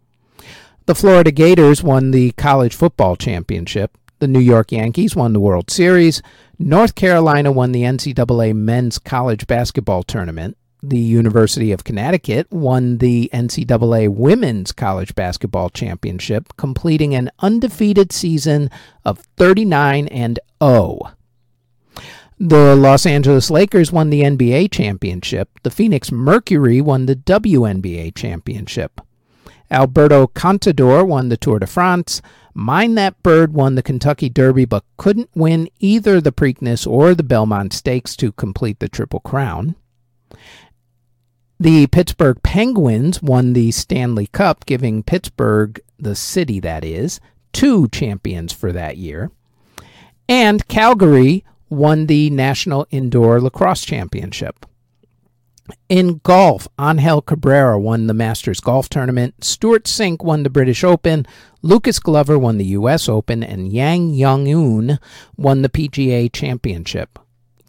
The 0.84 0.94
Florida 0.94 1.32
Gators 1.32 1.82
won 1.82 2.12
the 2.12 2.30
college 2.32 2.74
football 2.74 3.16
championship. 3.16 3.98
The 4.20 4.28
New 4.28 4.38
York 4.38 4.70
Yankees 4.70 5.16
won 5.16 5.32
the 5.32 5.40
World 5.40 5.72
Series. 5.72 6.22
North 6.56 6.94
Carolina 6.94 7.50
won 7.50 7.72
the 7.72 7.82
NCAA 7.82 8.54
men's 8.54 9.00
college 9.00 9.48
basketball 9.48 10.04
tournament 10.04 10.56
the 10.82 10.98
University 10.98 11.72
of 11.72 11.84
Connecticut 11.84 12.50
won 12.50 12.98
the 12.98 13.30
NCAA 13.32 14.08
Women's 14.08 14.72
College 14.72 15.14
Basketball 15.14 15.70
Championship, 15.70 16.56
completing 16.56 17.14
an 17.14 17.30
undefeated 17.40 18.12
season 18.12 18.70
of 19.04 19.20
39 19.36 20.08
and 20.08 20.38
0. 20.62 21.00
The 22.38 22.76
Los 22.76 23.06
Angeles 23.06 23.50
Lakers 23.50 23.90
won 23.90 24.10
the 24.10 24.22
NBA 24.22 24.70
championship. 24.70 25.48
The 25.62 25.70
Phoenix 25.70 26.12
Mercury 26.12 26.82
won 26.82 27.06
the 27.06 27.16
WNBA 27.16 28.14
championship. 28.14 29.00
Alberto 29.70 30.26
Contador 30.26 31.06
won 31.06 31.30
the 31.30 31.38
Tour 31.38 31.58
de 31.58 31.66
France. 31.66 32.20
Mine 32.52 32.94
That 32.94 33.22
Bird 33.22 33.54
won 33.54 33.74
the 33.74 33.82
Kentucky 33.82 34.28
Derby 34.28 34.64
but 34.64 34.84
couldn't 34.96 35.30
win 35.34 35.68
either 35.80 36.20
the 36.20 36.32
Preakness 36.32 36.86
or 36.86 37.14
the 37.14 37.22
Belmont 37.22 37.72
Stakes 37.72 38.14
to 38.16 38.32
complete 38.32 38.80
the 38.80 38.88
Triple 38.88 39.20
Crown. 39.20 39.74
The 41.58 41.86
Pittsburgh 41.86 42.42
Penguins 42.42 43.22
won 43.22 43.54
the 43.54 43.70
Stanley 43.70 44.26
Cup, 44.26 44.66
giving 44.66 45.02
Pittsburgh, 45.02 45.80
the 45.98 46.14
city 46.14 46.60
that 46.60 46.84
is, 46.84 47.18
two 47.52 47.88
champions 47.88 48.52
for 48.52 48.72
that 48.72 48.98
year. 48.98 49.30
And 50.28 50.66
Calgary 50.68 51.44
won 51.70 52.06
the 52.06 52.28
National 52.28 52.86
Indoor 52.90 53.40
Lacrosse 53.40 53.86
Championship. 53.86 54.66
In 55.88 56.20
golf, 56.22 56.68
Angel 56.78 57.22
Cabrera 57.22 57.78
won 57.80 58.06
the 58.06 58.14
Masters 58.14 58.60
Golf 58.60 58.88
Tournament, 58.88 59.42
Stewart 59.42 59.84
Cink 59.84 60.22
won 60.22 60.42
the 60.42 60.50
British 60.50 60.84
Open, 60.84 61.26
Lucas 61.62 61.98
Glover 61.98 62.38
won 62.38 62.58
the 62.58 62.66
U.S. 62.66 63.08
Open, 63.08 63.42
and 63.42 63.72
Yang 63.72 64.10
Young 64.10 64.98
won 65.36 65.62
the 65.62 65.68
PGA 65.68 66.30
Championship. 66.32 67.18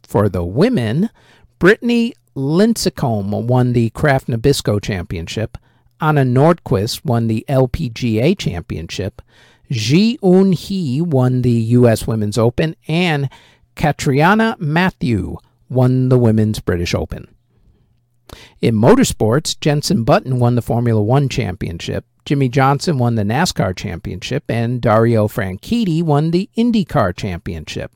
For 0.04 0.30
the 0.30 0.44
women, 0.44 1.10
Brittany 1.58 2.14
Lincicome 2.38 3.46
won 3.46 3.74
the 3.74 3.90
Kraft 3.90 4.28
Nabisco 4.28 4.80
Championship. 4.80 5.58
Anna 6.00 6.22
Nordqvist 6.22 7.04
won 7.04 7.26
the 7.26 7.44
LPGA 7.50 8.38
Championship. 8.38 9.24
Ji 9.72 10.20
Eun 10.20 10.54
Hee 10.54 11.02
won 11.02 11.42
the 11.42 11.50
U.S. 11.50 12.06
Women's 12.06 12.38
Open. 12.38 12.76
And 12.88 13.28
Catriona 13.76 14.56
Matthew 14.60 15.38
won 15.68 16.10
the 16.10 16.20
Women's 16.20 16.60
British 16.60 16.94
Open. 16.94 17.28
In 18.62 18.76
motorsports, 18.76 19.60
Jenson 19.60 20.04
Button 20.04 20.38
won 20.38 20.54
the 20.54 20.62
Formula 20.62 21.02
One 21.02 21.30
Championship. 21.30 22.06
Jimmie 22.24 22.50
Johnson 22.50 23.00
won 23.00 23.16
the 23.16 23.24
NASCAR 23.24 23.76
Championship. 23.76 24.44
And 24.48 24.80
Dario 24.80 25.28
Franchitti 25.28 26.04
won 26.04 26.30
the 26.30 26.52
IndyCar 26.56 27.18
Championship. 27.18 27.92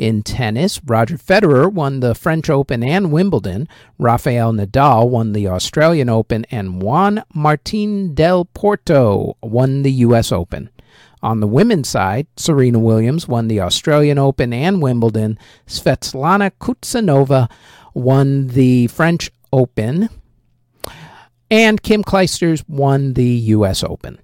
In 0.00 0.22
tennis, 0.22 0.80
Roger 0.86 1.18
Federer 1.18 1.70
won 1.70 2.00
the 2.00 2.14
French 2.14 2.48
Open 2.48 2.82
and 2.82 3.12
Wimbledon. 3.12 3.68
Rafael 3.98 4.50
Nadal 4.50 5.10
won 5.10 5.34
the 5.34 5.46
Australian 5.46 6.08
Open, 6.08 6.46
and 6.50 6.80
Juan 6.80 7.22
Martin 7.34 8.14
del 8.14 8.46
Porto 8.46 9.36
won 9.42 9.82
the 9.82 9.92
U.S. 9.92 10.32
Open. 10.32 10.70
On 11.22 11.40
the 11.40 11.46
women's 11.46 11.90
side, 11.90 12.26
Serena 12.38 12.78
Williams 12.78 13.28
won 13.28 13.48
the 13.48 13.60
Australian 13.60 14.16
Open 14.16 14.54
and 14.54 14.80
Wimbledon. 14.80 15.38
Svetlana 15.66 16.50
Kuznetsova 16.58 17.50
won 17.92 18.46
the 18.46 18.86
French 18.86 19.30
Open. 19.52 20.08
And 21.50 21.82
Kim 21.82 22.02
Clijsters 22.02 22.64
won 22.66 23.12
the 23.12 23.28
U.S. 23.52 23.84
Open. 23.84 24.18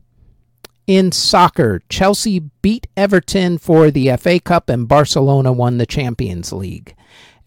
In 0.87 1.11
soccer, 1.11 1.83
Chelsea 1.89 2.39
beat 2.63 2.87
Everton 2.97 3.59
for 3.59 3.91
the 3.91 4.17
FA 4.17 4.39
Cup 4.39 4.69
and 4.69 4.87
Barcelona 4.87 5.53
won 5.53 5.79
the 5.79 5.87
Champions 5.87 6.53
League. 6.53 6.95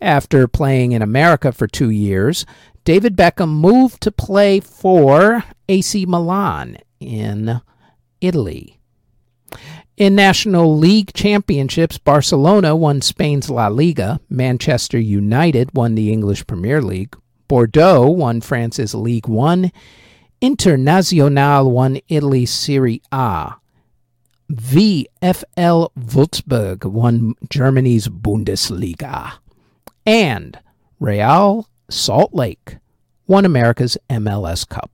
After 0.01 0.47
playing 0.47 0.91
in 0.91 1.01
America 1.01 1.53
for 1.53 1.65
two 1.65 1.89
years, 1.89 2.45
David 2.83 3.15
Beckham 3.15 3.49
moved 3.49 4.01
to 4.01 4.11
play 4.11 4.59
for 4.59 5.45
AC 5.69 6.05
Milan 6.05 6.77
in 6.99 7.61
Italy. 8.19 8.79
In 9.95 10.15
National 10.15 10.77
League 10.77 11.13
Championships, 11.13 11.97
Barcelona 11.97 12.75
won 12.75 13.01
Spain's 13.01 13.49
La 13.49 13.67
Liga, 13.67 14.19
Manchester 14.29 14.99
United 14.99 15.73
won 15.73 15.95
the 15.95 16.11
English 16.11 16.45
Premier 16.45 16.81
League, 16.81 17.15
Bordeaux 17.47 18.09
won 18.09 18.41
France's 18.41 18.93
League 18.93 19.27
One, 19.27 19.71
Internazionale 20.41 21.69
Italy 22.07 22.45
Serie 22.45 23.01
A. 23.11 23.55
VfL 24.51 25.89
Wolfsburg 25.99 26.85
won 26.85 27.35
Germany's 27.49 28.07
Bundesliga. 28.07 29.33
And 30.05 30.57
Real 30.99 31.67
Salt 31.89 32.33
Lake 32.33 32.77
won 33.27 33.45
America's 33.45 33.97
MLS 34.09 34.67
Cup. 34.67 34.89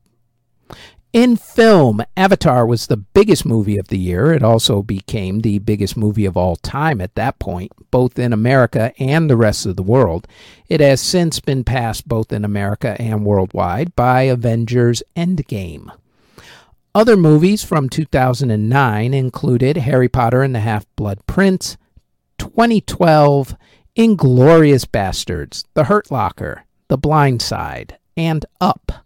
In 1.15 1.37
film, 1.37 2.03
Avatar 2.17 2.65
was 2.65 2.87
the 2.87 2.97
biggest 2.97 3.45
movie 3.45 3.77
of 3.77 3.87
the 3.87 3.97
year. 3.97 4.33
It 4.33 4.43
also 4.43 4.83
became 4.83 5.39
the 5.39 5.59
biggest 5.59 5.95
movie 5.95 6.25
of 6.25 6.35
all 6.35 6.57
time 6.57 6.99
at 6.99 7.15
that 7.15 7.39
point, 7.39 7.71
both 7.89 8.19
in 8.19 8.33
America 8.33 8.91
and 8.99 9.29
the 9.29 9.37
rest 9.37 9.65
of 9.65 9.77
the 9.77 9.81
world. 9.81 10.27
It 10.67 10.81
has 10.81 10.99
since 10.99 11.39
been 11.39 11.63
passed 11.63 12.05
both 12.05 12.33
in 12.33 12.43
America 12.43 12.97
and 12.99 13.23
worldwide 13.23 13.95
by 13.95 14.23
Avengers 14.23 15.01
Endgame. 15.15 15.89
Other 16.93 17.15
movies 17.15 17.63
from 17.63 17.87
2009 17.87 19.13
included 19.13 19.77
Harry 19.77 20.09
Potter 20.09 20.41
and 20.41 20.53
the 20.53 20.59
Half 20.59 20.85
Blood 20.97 21.25
Prince, 21.27 21.77
2012, 22.39 23.55
Inglourious 23.97 24.83
Basterds, 24.83 25.63
The 25.75 25.85
Hurt 25.85 26.11
Locker, 26.11 26.65
The 26.89 26.97
Blind 26.97 27.41
Side, 27.41 27.99
and 28.17 28.45
Up. 28.59 29.04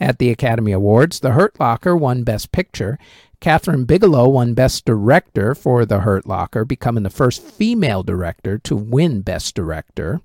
At 0.00 0.18
the 0.18 0.30
Academy 0.30 0.72
Awards, 0.72 1.20
The 1.20 1.32
Hurt 1.32 1.60
Locker 1.60 1.94
won 1.94 2.22
Best 2.22 2.52
Picture. 2.52 2.98
Kathryn 3.40 3.86
Bigelow 3.86 4.28
won 4.28 4.54
Best 4.54 4.86
Director 4.86 5.54
for 5.54 5.84
The 5.84 6.00
Hurt 6.00 6.26
Locker, 6.26 6.64
becoming 6.64 7.02
the 7.02 7.10
first 7.10 7.42
female 7.42 8.02
director 8.02 8.58
to 8.58 8.76
win 8.76 9.20
Best 9.20 9.54
Director. 9.54 10.20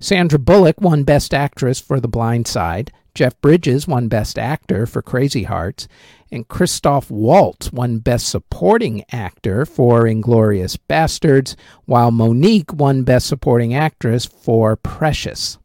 Sandra 0.00 0.38
Bullock 0.38 0.80
won 0.80 1.04
Best 1.04 1.32
Actress 1.32 1.80
for 1.80 2.00
The 2.00 2.08
Blind 2.08 2.46
Side. 2.46 2.92
Jeff 3.14 3.40
Bridges 3.40 3.88
won 3.88 4.08
Best 4.08 4.38
Actor 4.38 4.86
for 4.86 5.02
Crazy 5.02 5.44
Hearts. 5.44 5.88
And 6.30 6.48
Christoph 6.48 7.10
Waltz 7.10 7.72
won 7.72 7.98
Best 7.98 8.28
Supporting 8.28 9.04
Actor 9.12 9.66
for 9.66 10.02
Inglourious 10.02 10.76
Basterds, 10.88 11.54
while 11.84 12.10
Mo'Nique 12.10 12.74
won 12.74 13.04
Best 13.04 13.26
Supporting 13.26 13.72
Actress 13.72 14.26
for 14.26 14.74
Precious. 14.76 15.58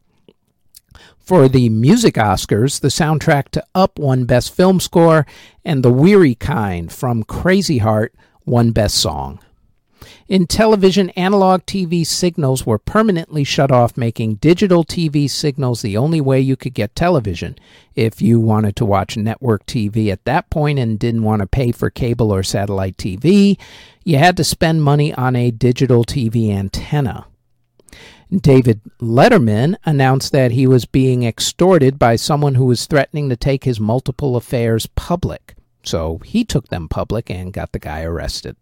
For 1.22 1.48
the 1.48 1.68
music 1.68 2.14
Oscars, 2.14 2.80
the 2.80 2.88
soundtrack 2.88 3.50
to 3.50 3.64
Up 3.76 3.96
won 3.96 4.24
Best 4.24 4.52
Film 4.52 4.80
Score, 4.80 5.24
and 5.64 5.84
The 5.84 5.92
Weary 5.92 6.34
Kind 6.34 6.90
from 6.90 7.22
Crazy 7.22 7.78
Heart 7.78 8.12
won 8.44 8.72
Best 8.72 8.96
Song. 8.96 9.38
In 10.26 10.48
television, 10.48 11.10
analog 11.10 11.60
TV 11.62 12.04
signals 12.04 12.66
were 12.66 12.78
permanently 12.78 13.44
shut 13.44 13.70
off, 13.70 13.96
making 13.96 14.36
digital 14.36 14.82
TV 14.82 15.30
signals 15.30 15.82
the 15.82 15.96
only 15.96 16.20
way 16.20 16.40
you 16.40 16.56
could 16.56 16.74
get 16.74 16.96
television. 16.96 17.56
If 17.94 18.20
you 18.20 18.40
wanted 18.40 18.74
to 18.76 18.84
watch 18.84 19.16
network 19.16 19.64
TV 19.64 20.10
at 20.10 20.24
that 20.24 20.50
point 20.50 20.80
and 20.80 20.98
didn't 20.98 21.22
want 21.22 21.40
to 21.40 21.46
pay 21.46 21.70
for 21.70 21.88
cable 21.88 22.32
or 22.32 22.42
satellite 22.42 22.96
TV, 22.96 23.60
you 24.02 24.18
had 24.18 24.36
to 24.38 24.44
spend 24.44 24.82
money 24.82 25.14
on 25.14 25.36
a 25.36 25.52
digital 25.52 26.04
TV 26.04 26.50
antenna. 26.50 27.26
David 28.40 28.80
Letterman 28.98 29.76
announced 29.84 30.32
that 30.32 30.52
he 30.52 30.66
was 30.66 30.86
being 30.86 31.22
extorted 31.22 31.98
by 31.98 32.16
someone 32.16 32.54
who 32.54 32.64
was 32.64 32.86
threatening 32.86 33.28
to 33.28 33.36
take 33.36 33.64
his 33.64 33.78
multiple 33.78 34.36
affairs 34.36 34.86
public. 34.94 35.54
So 35.82 36.18
he 36.24 36.44
took 36.44 36.68
them 36.68 36.88
public 36.88 37.28
and 37.30 37.52
got 37.52 37.72
the 37.72 37.78
guy 37.78 38.02
arrested. 38.02 38.56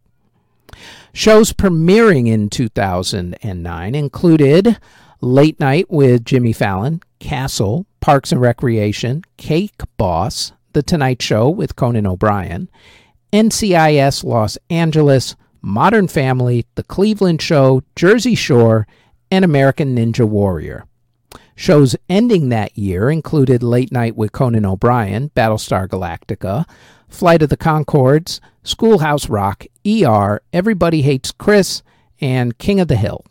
Shows 1.13 1.53
premiering 1.53 2.27
in 2.29 2.49
2009 2.49 3.95
included 3.95 4.79
Late 5.21 5.61
Night 5.61 5.91
with 5.91 6.25
Jimmy 6.25 6.53
Fallon, 6.53 7.03
Castle, 7.19 7.87
Parks 8.01 8.33
and 8.33 8.41
Recreation, 8.41 9.23
Cake 9.37 9.83
Boss, 9.97 10.53
The 10.73 10.83
Tonight 10.83 11.21
Show 11.21 11.49
with 11.49 11.77
Conan 11.77 12.07
O'Brien, 12.07 12.69
NCIS 13.33 14.25
Los 14.25 14.57
Angeles, 14.71 15.37
Modern 15.61 16.09
Family, 16.09 16.65
The 16.75 16.83
Cleveland 16.83 17.43
Show, 17.43 17.83
Jersey 17.95 18.35
Shore, 18.35 18.87
and 19.31 19.45
American 19.45 19.97
Ninja 19.97 20.27
Warrior. 20.27 20.85
Shows 21.55 21.95
ending 22.09 22.49
that 22.49 22.77
year 22.77 23.11
included 23.11 23.63
Late 23.63 23.93
Night 23.93 24.17
with 24.17 24.33
Conan 24.33 24.65
O'Brien, 24.65 25.31
Battlestar 25.37 25.87
Galactica, 25.87 26.65
Flight 27.09 27.43
of 27.43 27.51
the 27.51 27.57
Conchords, 27.57 28.41
Schoolhouse 28.63 29.29
Rock, 29.29 29.67
ER, 29.87 30.41
Everybody 30.53 31.03
Hates 31.03 31.33
Chris, 31.33 31.83
and 32.21 32.57
King 32.59 32.81
of 32.81 32.89
the 32.89 32.97
Hill. 32.97 33.25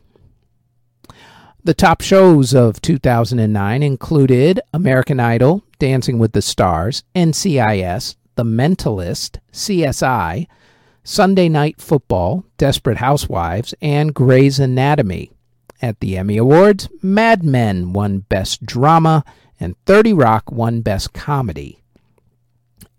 The 1.63 1.73
top 1.73 2.01
shows 2.01 2.53
of 2.53 2.81
2009 2.81 3.83
included 3.83 4.61
American 4.73 5.19
Idol, 5.19 5.63
Dancing 5.77 6.17
with 6.17 6.31
the 6.31 6.41
Stars, 6.41 7.03
NCIS, 7.15 8.15
The 8.35 8.43
Mentalist, 8.43 9.39
CSI, 9.51 10.47
Sunday 11.03 11.49
Night 11.49 11.81
Football, 11.81 12.45
Desperate 12.57 12.97
Housewives, 12.97 13.73
and 13.81 14.13
Grey's 14.13 14.59
Anatomy. 14.59 15.31
At 15.81 15.99
the 15.99 16.17
Emmy 16.17 16.37
Awards, 16.37 16.89
Mad 17.01 17.43
Men 17.43 17.93
won 17.93 18.19
Best 18.19 18.65
Drama 18.65 19.23
and 19.59 19.75
30 19.85 20.13
Rock 20.13 20.51
won 20.51 20.81
Best 20.81 21.13
Comedy. 21.13 21.81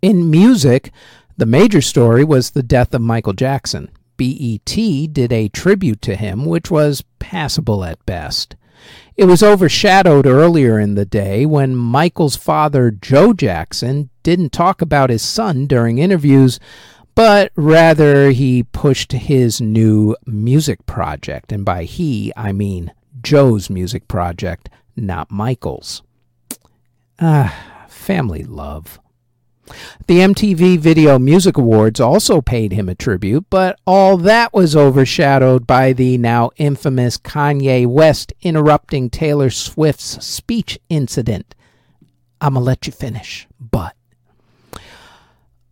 In 0.00 0.30
music, 0.30 0.90
the 1.36 1.46
major 1.46 1.80
story 1.80 2.24
was 2.24 2.50
the 2.50 2.62
death 2.62 2.94
of 2.94 3.02
Michael 3.02 3.32
Jackson. 3.34 3.90
BET 4.16 4.64
did 4.66 5.32
a 5.32 5.48
tribute 5.48 6.02
to 6.02 6.16
him, 6.16 6.44
which 6.44 6.70
was 6.70 7.04
passable 7.18 7.84
at 7.84 8.04
best. 8.06 8.56
It 9.16 9.26
was 9.26 9.42
overshadowed 9.42 10.26
earlier 10.26 10.78
in 10.78 10.94
the 10.94 11.04
day 11.04 11.44
when 11.44 11.76
Michael's 11.76 12.36
father, 12.36 12.90
Joe 12.90 13.32
Jackson, 13.34 14.08
didn't 14.22 14.52
talk 14.52 14.80
about 14.80 15.10
his 15.10 15.22
son 15.22 15.66
during 15.66 15.98
interviews, 15.98 16.58
but 17.20 17.52
rather 17.54 18.30
he 18.30 18.62
pushed 18.62 19.12
his 19.12 19.60
new 19.60 20.16
music 20.24 20.86
project. 20.86 21.52
And 21.52 21.66
by 21.66 21.84
he, 21.84 22.32
I 22.34 22.52
mean 22.52 22.94
Joe's 23.20 23.68
music 23.68 24.08
project, 24.08 24.70
not 24.96 25.30
Michael's. 25.30 26.02
Ah, 27.20 27.84
family 27.90 28.42
love. 28.42 28.98
The 30.06 30.20
MTV 30.20 30.78
Video 30.78 31.18
Music 31.18 31.58
Awards 31.58 32.00
also 32.00 32.40
paid 32.40 32.72
him 32.72 32.88
a 32.88 32.94
tribute, 32.94 33.44
but 33.50 33.78
all 33.86 34.16
that 34.16 34.54
was 34.54 34.74
overshadowed 34.74 35.66
by 35.66 35.92
the 35.92 36.16
now 36.16 36.48
infamous 36.56 37.18
Kanye 37.18 37.86
West 37.86 38.32
interrupting 38.40 39.10
Taylor 39.10 39.50
Swift's 39.50 40.24
speech 40.24 40.78
incident. 40.88 41.54
I'm 42.40 42.54
going 42.54 42.62
to 42.62 42.66
let 42.66 42.86
you 42.86 42.94
finish, 42.94 43.46
but. 43.60 43.94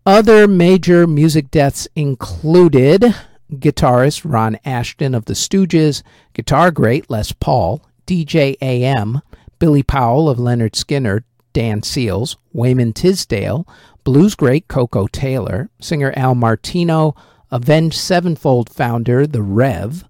Other 0.08 0.48
major 0.48 1.06
music 1.06 1.50
deaths 1.50 1.86
included 1.94 3.14
guitarist 3.52 4.22
Ron 4.24 4.58
Ashton 4.64 5.14
of 5.14 5.26
the 5.26 5.34
Stooges, 5.34 6.02
guitar 6.32 6.70
great 6.70 7.10
Les 7.10 7.30
Paul, 7.32 7.82
DJ 8.06 8.56
AM, 8.62 9.20
Billy 9.58 9.82
Powell 9.82 10.30
of 10.30 10.38
Lynyrd 10.38 10.72
Skynyrd, 10.72 11.24
Dan 11.52 11.82
Seals, 11.82 12.38
Wayman 12.54 12.94
Tisdale, 12.94 13.68
blues 14.02 14.34
great 14.34 14.66
Koko 14.66 15.08
Taylor, 15.08 15.68
singer 15.78 16.14
Al 16.16 16.34
Martino, 16.34 17.14
Avenged 17.50 17.98
Sevenfold 17.98 18.70
founder 18.70 19.26
The 19.26 19.42
Rev, 19.42 20.04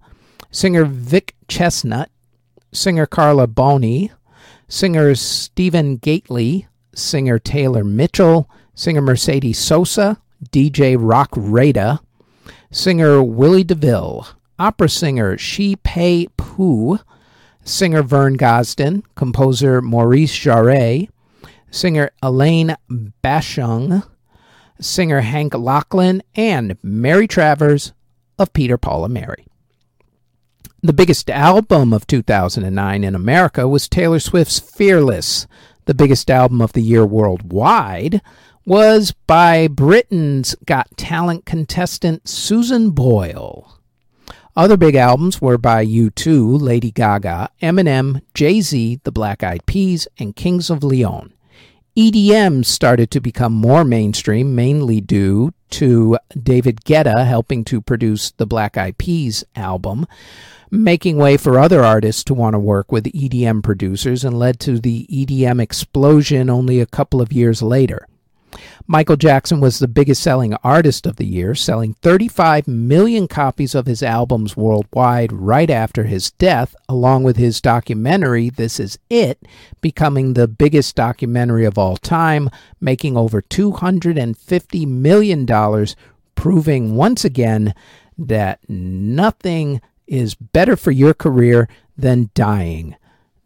singer 0.49 0.85
Vic 0.85 1.35
Chesnutt, 1.49 2.07
singer 2.71 3.05
Carla 3.05 3.47
Bruni, 3.47 4.13
singer 4.69 5.13
Stephen 5.13 5.97
Gately, 5.97 6.67
singer 6.95 7.37
Taylor 7.37 7.83
Mitchell, 7.83 8.49
singer 8.79 9.01
Mercedes 9.01 9.59
Sosa, 9.59 10.21
DJ 10.51 10.95
Roc 10.97 11.31
Raida, 11.31 11.99
singer 12.71 13.21
Willie 13.21 13.65
DeVille, 13.65 14.25
opera 14.57 14.87
singer 14.87 15.37
Shi 15.37 15.75
Pei 15.75 16.27
Pu, 16.37 16.97
singer 17.65 18.01
Vern 18.01 18.37
Gosdin, 18.37 19.03
composer 19.15 19.81
Maurice 19.81 20.31
Jarre, 20.31 21.09
singer 21.69 22.09
Alain 22.23 22.77
Bashung, 23.21 24.07
singer 24.79 25.19
Hank 25.19 25.51
Locklin, 25.51 26.21
and 26.33 26.77
Mary 26.81 27.27
Travers 27.27 27.91
of 28.37 28.53
Peter 28.53 28.77
Paul 28.77 29.03
and 29.03 29.13
Mary. 29.13 29.45
The 30.81 30.93
biggest 30.93 31.29
album 31.29 31.91
of 31.91 32.07
2009 32.07 33.03
in 33.03 33.13
America 33.13 33.67
was 33.67 33.89
Taylor 33.89 34.21
Swift's 34.21 34.57
Fearless. 34.57 35.47
The 35.83 35.93
biggest 35.93 36.31
album 36.31 36.61
of 36.61 36.71
the 36.71 36.81
year 36.81 37.05
worldwide 37.05 38.21
was 38.69 39.15
by 39.25 39.67
Britain's 39.67 40.53
Got 40.63 40.95
Talent 40.95 41.43
contestant 41.43 42.29
Susan 42.29 42.91
Boyle. 42.91 43.79
Other 44.55 44.77
big 44.77 44.93
albums 44.93 45.41
were 45.41 45.57
by 45.57 45.83
U2, 45.83 46.61
Lady 46.61 46.91
Gaga, 46.91 47.49
Eminem, 47.63 48.21
Jay 48.35 48.61
Z, 48.61 48.99
The 49.05 49.11
Black 49.11 49.41
Eyed 49.41 49.65
Peas, 49.65 50.07
and 50.19 50.35
Kings 50.35 50.69
of 50.69 50.83
Leon. 50.83 51.33
EDM 51.97 52.63
started 52.63 53.09
to 53.09 53.19
become 53.19 53.53
more 53.53 53.83
mainstream, 53.83 54.53
mainly 54.53 55.01
due 55.01 55.51
to 55.71 56.19
David 56.39 56.81
Guetta 56.83 57.25
helping 57.25 57.63
to 57.63 57.81
produce 57.81 58.29
the 58.29 58.45
Black 58.45 58.77
Eyed 58.77 58.99
Peas 58.99 59.43
album, 59.55 60.05
making 60.69 61.17
way 61.17 61.37
for 61.37 61.57
other 61.57 61.83
artists 61.83 62.23
to 62.25 62.35
want 62.35 62.53
to 62.53 62.59
work 62.59 62.91
with 62.91 63.05
EDM 63.05 63.63
producers 63.63 64.23
and 64.23 64.37
led 64.37 64.59
to 64.59 64.79
the 64.79 65.07
EDM 65.11 65.59
explosion 65.59 66.51
only 66.51 66.79
a 66.79 66.85
couple 66.85 67.19
of 67.19 67.33
years 67.33 67.63
later. 67.63 68.05
Michael 68.87 69.15
Jackson 69.15 69.59
was 69.59 69.79
the 69.79 69.87
biggest 69.87 70.23
selling 70.23 70.55
artist 70.63 71.05
of 71.05 71.17
the 71.17 71.25
year, 71.25 71.53
selling 71.53 71.93
35 71.95 72.67
million 72.67 73.27
copies 73.27 73.75
of 73.75 73.85
his 73.85 74.01
albums 74.01 74.57
worldwide 74.57 75.31
right 75.31 75.69
after 75.69 76.05
his 76.05 76.31
death, 76.31 76.75
along 76.87 77.23
with 77.23 77.37
his 77.37 77.61
documentary, 77.61 78.49
This 78.49 78.79
Is 78.79 78.97
It, 79.09 79.47
becoming 79.81 80.33
the 80.33 80.47
biggest 80.47 80.95
documentary 80.95 81.65
of 81.65 81.77
all 81.77 81.97
time, 81.97 82.49
making 82.81 83.15
over 83.15 83.41
$250 83.41 84.87
million, 84.87 85.85
proving 86.35 86.95
once 86.95 87.23
again 87.23 87.73
that 88.17 88.59
nothing 88.67 89.81
is 90.07 90.33
better 90.35 90.75
for 90.75 90.91
your 90.91 91.13
career 91.13 91.69
than 91.95 92.31
dying. 92.33 92.95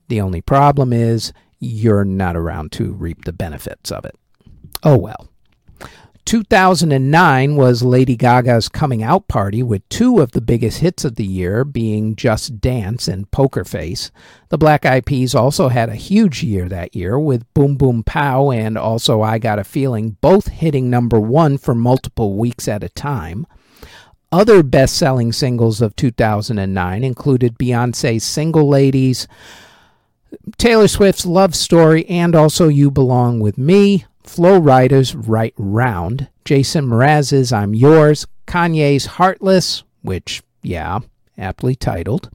The 0.07 0.21
only 0.21 0.41
problem 0.41 0.93
is 0.93 1.33
you're 1.59 2.05
not 2.05 2.35
around 2.35 2.71
to 2.73 2.93
reap 2.93 3.25
the 3.25 3.33
benefits 3.33 3.91
of 3.91 4.05
it. 4.05 4.15
Oh 4.83 4.97
well. 4.97 5.29
2009 6.25 7.55
was 7.57 7.83
Lady 7.83 8.15
Gaga's 8.15 8.69
coming 8.69 9.03
out 9.03 9.27
party 9.27 9.61
with 9.61 9.87
two 9.89 10.19
of 10.19 10.31
the 10.31 10.41
biggest 10.41 10.79
hits 10.79 11.03
of 11.03 11.15
the 11.15 11.25
year 11.25 11.65
being 11.65 12.15
Just 12.15 12.61
Dance 12.61 13.09
and 13.09 13.29
Poker 13.29 13.65
Face. 13.65 14.09
The 14.47 14.57
Black 14.57 14.85
Eyed 14.85 15.05
Peas 15.05 15.35
also 15.35 15.67
had 15.67 15.89
a 15.89 15.95
huge 15.95 16.41
year 16.41 16.69
that 16.69 16.95
year 16.95 17.19
with 17.19 17.51
Boom 17.53 17.75
Boom 17.75 18.03
Pow 18.03 18.51
and 18.51 18.77
also 18.77 19.21
I 19.21 19.37
Got 19.37 19.59
a 19.59 19.65
Feeling 19.65 20.17
both 20.21 20.47
hitting 20.47 20.89
number 20.89 21.19
one 21.19 21.57
for 21.57 21.75
multiple 21.75 22.37
weeks 22.37 22.69
at 22.69 22.83
a 22.83 22.89
time. 22.89 23.45
Other 24.31 24.63
best 24.63 24.97
selling 24.97 25.33
singles 25.33 25.81
of 25.81 25.95
2009 25.95 27.03
included 27.03 27.57
Beyonce's 27.57 28.23
Single 28.23 28.67
Ladies, 28.67 29.27
Taylor 30.57 30.87
Swift's 30.87 31.25
Love 31.25 31.53
Story, 31.53 32.05
and 32.07 32.33
also 32.33 32.69
You 32.69 32.89
Belong 32.89 33.41
With 33.41 33.57
Me, 33.57 34.05
Flo 34.23 34.57
Rida's 34.57 35.15
Right 35.15 35.53
Round, 35.57 36.27
Jason 36.45 36.85
Mraz's 36.85 37.51
I'm 37.51 37.73
Yours, 37.73 38.25
Kanye's 38.47 39.05
Heartless, 39.05 39.83
which, 40.01 40.41
yeah, 40.61 40.99
aptly 41.37 41.75
titled, 41.75 42.29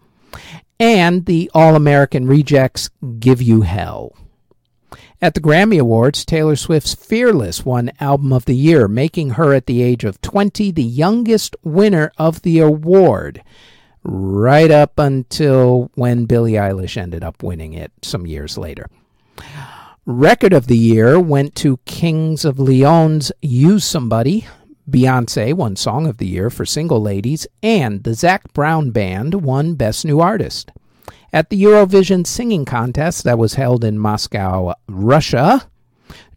and 0.78 1.26
the 1.26 1.50
All 1.54 1.74
American 1.74 2.26
Rejects 2.26 2.90
Give 3.18 3.42
You 3.42 3.62
Hell. 3.62 4.14
At 5.20 5.34
the 5.34 5.40
Grammy 5.40 5.80
Awards, 5.80 6.24
Taylor 6.24 6.54
Swift's 6.54 6.94
Fearless 6.94 7.64
won 7.64 7.90
Album 7.98 8.32
of 8.32 8.44
the 8.44 8.54
Year, 8.54 8.86
making 8.86 9.30
her 9.30 9.52
at 9.52 9.66
the 9.66 9.82
age 9.82 10.04
of 10.04 10.20
20 10.20 10.70
the 10.70 10.82
youngest 10.82 11.56
winner 11.64 12.12
of 12.18 12.42
the 12.42 12.60
award, 12.60 13.42
right 14.04 14.70
up 14.70 14.98
until 14.98 15.90
when 15.94 16.26
Billie 16.26 16.52
Eilish 16.52 16.96
ended 16.96 17.24
up 17.24 17.42
winning 17.42 17.72
it 17.72 17.90
some 18.02 18.26
years 18.26 18.56
later. 18.56 18.88
Record 20.10 20.54
of 20.54 20.68
the 20.68 20.76
Year 20.78 21.20
went 21.20 21.54
to 21.56 21.80
Kings 21.84 22.46
of 22.46 22.58
Leon's 22.58 23.30
Use 23.42 23.84
Somebody. 23.84 24.46
Beyonce 24.90 25.52
won 25.52 25.76
Song 25.76 26.06
of 26.06 26.16
the 26.16 26.26
Year 26.26 26.48
for 26.48 26.64
Single 26.64 27.02
Ladies, 27.02 27.46
and 27.62 28.02
the 28.04 28.14
Zac 28.14 28.50
Brown 28.54 28.90
Band 28.90 29.34
won 29.42 29.74
Best 29.74 30.06
New 30.06 30.18
Artist. 30.18 30.72
At 31.30 31.50
the 31.50 31.62
Eurovision 31.62 32.26
Singing 32.26 32.64
Contest 32.64 33.24
that 33.24 33.36
was 33.36 33.56
held 33.56 33.84
in 33.84 33.98
Moscow, 33.98 34.72
Russia, 34.88 35.68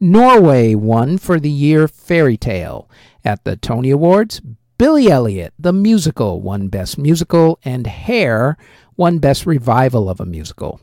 Norway 0.02 0.76
won 0.76 1.18
for 1.18 1.40
the 1.40 1.50
year 1.50 1.88
Fairy 1.88 2.36
Tale. 2.36 2.90
At 3.24 3.46
the 3.46 3.56
Tony 3.56 3.92
Awards, 3.92 4.42
Billy 4.78 5.10
Elliot, 5.10 5.54
the 5.58 5.72
musical, 5.72 6.42
won 6.42 6.68
Best 6.68 6.98
Musical, 6.98 7.58
and 7.64 7.88
Hair 7.88 8.58
won 8.98 9.20
Best 9.20 9.46
Revival 9.46 10.10
of 10.10 10.20
a 10.20 10.26
Musical 10.26 10.82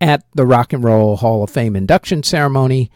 at 0.00 0.24
the 0.34 0.46
Rock 0.46 0.72
and 0.72 0.84
Roll 0.84 1.16
Hall 1.16 1.42
of 1.42 1.50
Fame 1.50 1.76
induction 1.76 2.22
ceremony. 2.22 2.90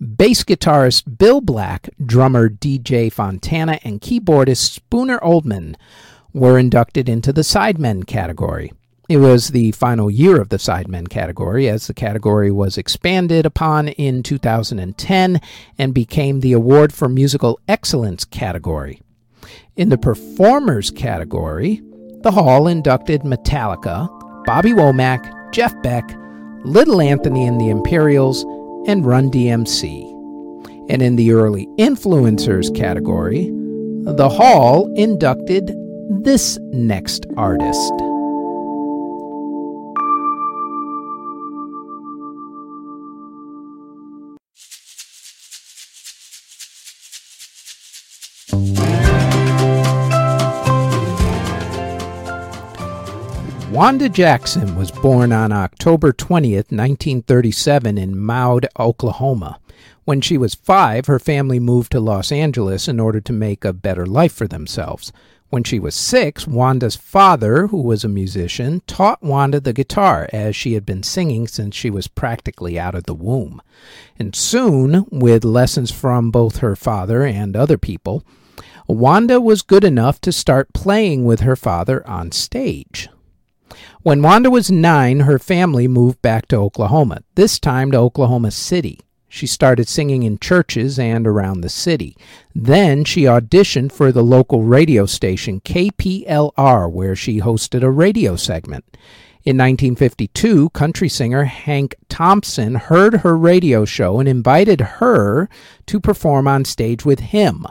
Bass 0.00 0.44
guitarist 0.44 1.18
Bill 1.18 1.40
Black, 1.40 1.88
drummer 2.04 2.48
DJ 2.48 3.12
Fontana, 3.12 3.78
and 3.84 4.00
keyboardist 4.00 4.72
Spooner 4.72 5.18
Oldham 5.22 5.76
were 6.32 6.58
inducted 6.58 7.08
into 7.08 7.32
the 7.32 7.42
Sidemen 7.42 8.06
category. 8.06 8.72
It 9.08 9.18
was 9.18 9.48
the 9.48 9.72
final 9.72 10.10
year 10.10 10.40
of 10.40 10.48
the 10.48 10.56
Sidemen 10.56 11.08
category 11.08 11.68
as 11.68 11.86
the 11.86 11.94
category 11.94 12.50
was 12.50 12.78
expanded 12.78 13.44
upon 13.44 13.88
in 13.88 14.22
2010 14.22 15.40
and 15.78 15.94
became 15.94 16.40
the 16.40 16.54
Award 16.54 16.92
for 16.92 17.08
Musical 17.08 17.60
Excellence 17.68 18.24
category. 18.24 19.00
In 19.76 19.90
the 19.90 19.98
Performers 19.98 20.90
category, 20.90 21.82
the 22.22 22.30
Hall 22.30 22.66
inducted 22.66 23.22
Metallica, 23.22 24.08
Bobby 24.46 24.72
Womack, 24.72 25.52
Jeff 25.52 25.74
Beck, 25.82 26.16
Little 26.64 27.00
Anthony 27.00 27.46
and 27.46 27.60
the 27.60 27.68
Imperials, 27.68 28.42
and 28.86 29.04
Run 29.04 29.30
DMC. 29.30 30.10
And 30.88 31.02
in 31.02 31.16
the 31.16 31.32
early 31.32 31.66
influencers 31.78 32.74
category, 32.74 33.50
the 34.04 34.28
Hall 34.28 34.92
inducted 34.94 35.74
this 36.22 36.58
next 36.72 37.26
artist. 37.36 37.92
Wanda 53.74 54.08
Jackson 54.08 54.76
was 54.76 54.92
born 54.92 55.32
on 55.32 55.50
October 55.50 56.12
20th, 56.12 56.70
1937, 56.70 57.98
in 57.98 58.16
Mound, 58.16 58.68
Oklahoma. 58.78 59.58
When 60.04 60.20
she 60.20 60.38
was 60.38 60.54
five, 60.54 61.06
her 61.06 61.18
family 61.18 61.58
moved 61.58 61.90
to 61.90 61.98
Los 61.98 62.30
Angeles 62.30 62.86
in 62.86 63.00
order 63.00 63.20
to 63.22 63.32
make 63.32 63.64
a 63.64 63.72
better 63.72 64.06
life 64.06 64.32
for 64.32 64.46
themselves. 64.46 65.12
When 65.50 65.64
she 65.64 65.80
was 65.80 65.96
six, 65.96 66.46
Wanda's 66.46 66.94
father, 66.94 67.66
who 67.66 67.82
was 67.82 68.04
a 68.04 68.08
musician, 68.08 68.80
taught 68.86 69.24
Wanda 69.24 69.58
the 69.58 69.72
guitar, 69.72 70.28
as 70.32 70.54
she 70.54 70.74
had 70.74 70.86
been 70.86 71.02
singing 71.02 71.48
since 71.48 71.74
she 71.74 71.90
was 71.90 72.06
practically 72.06 72.78
out 72.78 72.94
of 72.94 73.04
the 73.04 73.12
womb. 73.12 73.60
And 74.16 74.36
soon, 74.36 75.04
with 75.10 75.44
lessons 75.44 75.90
from 75.90 76.30
both 76.30 76.58
her 76.58 76.76
father 76.76 77.24
and 77.24 77.56
other 77.56 77.76
people, 77.76 78.22
Wanda 78.86 79.40
was 79.40 79.62
good 79.62 79.82
enough 79.82 80.20
to 80.20 80.30
start 80.30 80.72
playing 80.72 81.24
with 81.24 81.40
her 81.40 81.56
father 81.56 82.06
on 82.06 82.30
stage. 82.30 83.08
When 84.02 84.22
Wanda 84.22 84.50
was 84.50 84.70
nine, 84.70 85.20
her 85.20 85.38
family 85.38 85.88
moved 85.88 86.20
back 86.22 86.48
to 86.48 86.56
Oklahoma, 86.56 87.22
this 87.34 87.58
time 87.58 87.90
to 87.92 87.98
Oklahoma 87.98 88.50
City. 88.50 89.00
She 89.28 89.48
started 89.48 89.88
singing 89.88 90.22
in 90.22 90.38
churches 90.38 90.96
and 90.96 91.26
around 91.26 91.60
the 91.60 91.68
city. 91.68 92.16
Then 92.54 93.04
she 93.04 93.22
auditioned 93.22 93.90
for 93.90 94.12
the 94.12 94.22
local 94.22 94.62
radio 94.62 95.06
station 95.06 95.60
KPLR, 95.60 96.88
where 96.88 97.16
she 97.16 97.40
hosted 97.40 97.82
a 97.82 97.90
radio 97.90 98.36
segment. 98.36 98.84
In 99.44 99.58
1952, 99.58 100.70
country 100.70 101.08
singer 101.08 101.44
Hank 101.44 101.96
Thompson 102.08 102.76
heard 102.76 103.16
her 103.16 103.36
radio 103.36 103.84
show 103.84 104.20
and 104.20 104.28
invited 104.28 104.80
her 104.80 105.48
to 105.86 105.98
perform 105.98 106.46
on 106.46 106.64
stage 106.64 107.04
with 107.04 107.18
him. 107.18 107.66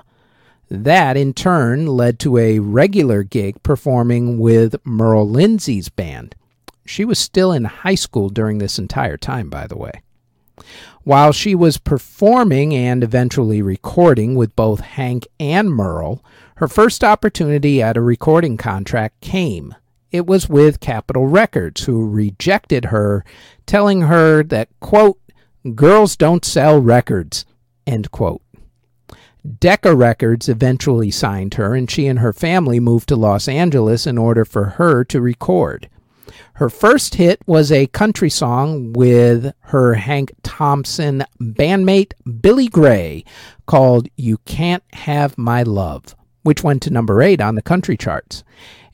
That, 0.73 1.17
in 1.17 1.33
turn, 1.33 1.85
led 1.85 2.17
to 2.21 2.39
a 2.39 2.57
regular 2.57 3.21
gig 3.21 3.61
performing 3.61 4.39
with 4.39 4.75
Merle 4.83 5.29
Lindsay's 5.29 5.89
band. 5.89 6.33
She 6.83 7.05
was 7.05 7.19
still 7.19 7.51
in 7.51 7.65
high 7.65 7.93
school 7.93 8.29
during 8.29 8.57
this 8.57 8.79
entire 8.79 9.17
time, 9.17 9.51
by 9.51 9.67
the 9.67 9.77
way. 9.77 10.01
While 11.03 11.31
she 11.31 11.53
was 11.53 11.77
performing 11.77 12.73
and 12.73 13.03
eventually 13.03 13.61
recording 13.61 14.33
with 14.33 14.55
both 14.55 14.79
Hank 14.79 15.27
and 15.39 15.69
Merle, 15.69 16.25
her 16.55 16.67
first 16.67 17.03
opportunity 17.03 17.79
at 17.79 17.95
a 17.95 18.01
recording 18.01 18.57
contract 18.57 19.21
came. 19.21 19.75
It 20.09 20.25
was 20.25 20.49
with 20.49 20.79
Capitol 20.79 21.27
Records, 21.27 21.83
who 21.83 22.09
rejected 22.09 22.85
her, 22.85 23.23
telling 23.67 24.01
her 24.01 24.43
that, 24.45 24.69
quote, 24.79 25.19
girls 25.75 26.15
don't 26.15 26.43
sell 26.43 26.79
records, 26.79 27.45
end 27.85 28.09
quote. 28.09 28.42
Decca 29.59 29.93
Records 29.93 30.47
eventually 30.47 31.11
signed 31.11 31.55
her, 31.55 31.75
and 31.75 31.91
she 31.91 32.07
and 32.07 32.19
her 32.19 32.31
family 32.31 32.79
moved 32.79 33.09
to 33.09 33.17
Los 33.17 33.49
Angeles 33.49 34.07
in 34.07 34.17
order 34.17 34.45
for 34.45 34.65
her 34.65 35.03
to 35.05 35.19
record. 35.19 35.89
Her 36.53 36.69
first 36.69 37.15
hit 37.15 37.41
was 37.45 37.71
a 37.71 37.87
country 37.87 38.29
song 38.29 38.93
with 38.93 39.53
her 39.61 39.95
Hank 39.95 40.33
Thompson 40.43 41.25
bandmate 41.41 42.13
Billy 42.41 42.67
Gray 42.67 43.25
called 43.65 44.07
You 44.15 44.37
Can't 44.45 44.83
Have 44.93 45.37
My 45.37 45.63
Love, 45.63 46.15
which 46.43 46.63
went 46.63 46.81
to 46.83 46.93
number 46.93 47.21
8 47.21 47.41
on 47.41 47.55
the 47.55 47.61
country 47.61 47.97
charts. 47.97 48.43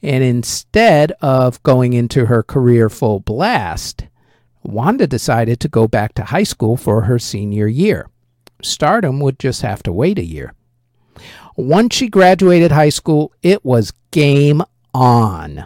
And 0.02 0.24
instead 0.24 1.12
of 1.22 1.62
going 1.62 1.94
into 1.94 2.26
her 2.26 2.42
career 2.42 2.90
full 2.90 3.20
blast, 3.20 4.08
Wanda 4.64 5.06
decided 5.06 5.60
to 5.60 5.68
go 5.68 5.88
back 5.88 6.16
to 6.16 6.24
high 6.24 6.44
school 6.44 6.76
for 6.76 7.02
her 7.02 7.20
senior 7.20 7.68
year 7.68 8.08
stardom 8.62 9.19
would 9.19 9.39
just 9.39 9.62
have 9.62 9.84
to 9.84 9.91
wait 9.91 10.19
a 10.19 10.26
year. 10.26 10.54
Once 11.56 11.95
she 11.95 12.08
graduated 12.08 12.72
high 12.72 12.89
school, 12.89 13.34
it 13.41 13.63
was 13.65 13.93
game 14.12 14.62
on. 14.93 15.65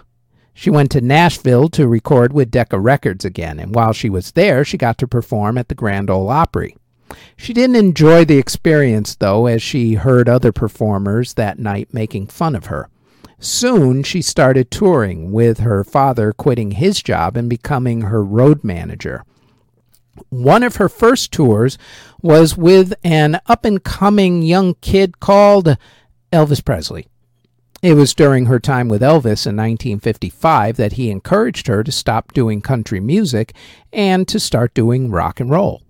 She 0.54 0.70
went 0.70 0.92
to 0.92 1.02
Nashville 1.02 1.70
to 1.70 1.88
record 1.88 2.34
with 2.34 2.52
Decca 2.52 2.80
Records 2.80 3.26
again, 3.26 3.60
and 3.60 3.76
while 3.76 3.94
she 3.94 4.10
was 4.10 4.32
there, 4.32 4.64
she 4.64 4.78
got 4.78 4.98
to 5.00 5.08
perform 5.08 5.58
at 5.58 5.68
the 5.68 5.76
Grand 5.76 6.10
Ole 6.10 6.30
Opry. 6.30 6.76
She 7.36 7.54
didn't 7.54 7.76
enjoy 7.76 8.26
the 8.26 8.38
experience, 8.38 9.16
though, 9.16 9.46
as 9.46 9.62
she 9.62 9.96
heard 9.96 10.30
other 10.30 10.52
performers 10.52 11.34
that 11.34 11.60
night 11.60 11.94
making 11.94 12.28
fun 12.28 12.56
of 12.56 12.68
her. 12.68 12.90
Soon 13.40 14.04
she 14.04 14.22
started 14.22 14.72
touring, 14.72 15.32
with 15.32 15.60
her 15.60 15.84
father 15.84 16.32
quitting 16.32 16.72
his 16.72 17.02
job 17.02 17.36
and 17.36 17.50
becoming 17.50 18.02
her 18.02 18.24
road 18.24 18.64
manager. 18.64 19.24
One 20.30 20.64
of 20.64 20.76
her 20.78 20.90
first 20.90 21.32
tours 21.32 21.78
was 22.22 22.58
with 22.58 22.94
an 23.04 23.40
up 23.48 23.66
and 23.66 23.84
coming 23.84 24.42
young 24.42 24.76
kid 24.76 25.20
called 25.20 25.78
Elvis 26.32 26.64
Presley. 26.64 27.08
It 27.82 27.96
was 27.96 28.14
during 28.14 28.46
her 28.46 28.60
time 28.60 28.88
with 28.88 29.02
Elvis 29.02 29.46
in 29.46 29.58
1955 29.58 30.78
that 30.78 30.94
he 30.94 31.10
encouraged 31.10 31.68
her 31.68 31.84
to 31.84 31.92
stop 31.92 32.32
doing 32.32 32.62
country 32.62 33.02
music 33.02 33.54
and 33.92 34.26
to 34.30 34.40
start 34.40 34.74
doing 34.74 35.12
rock 35.12 35.42
and 35.42 35.50
roll. 35.50 35.82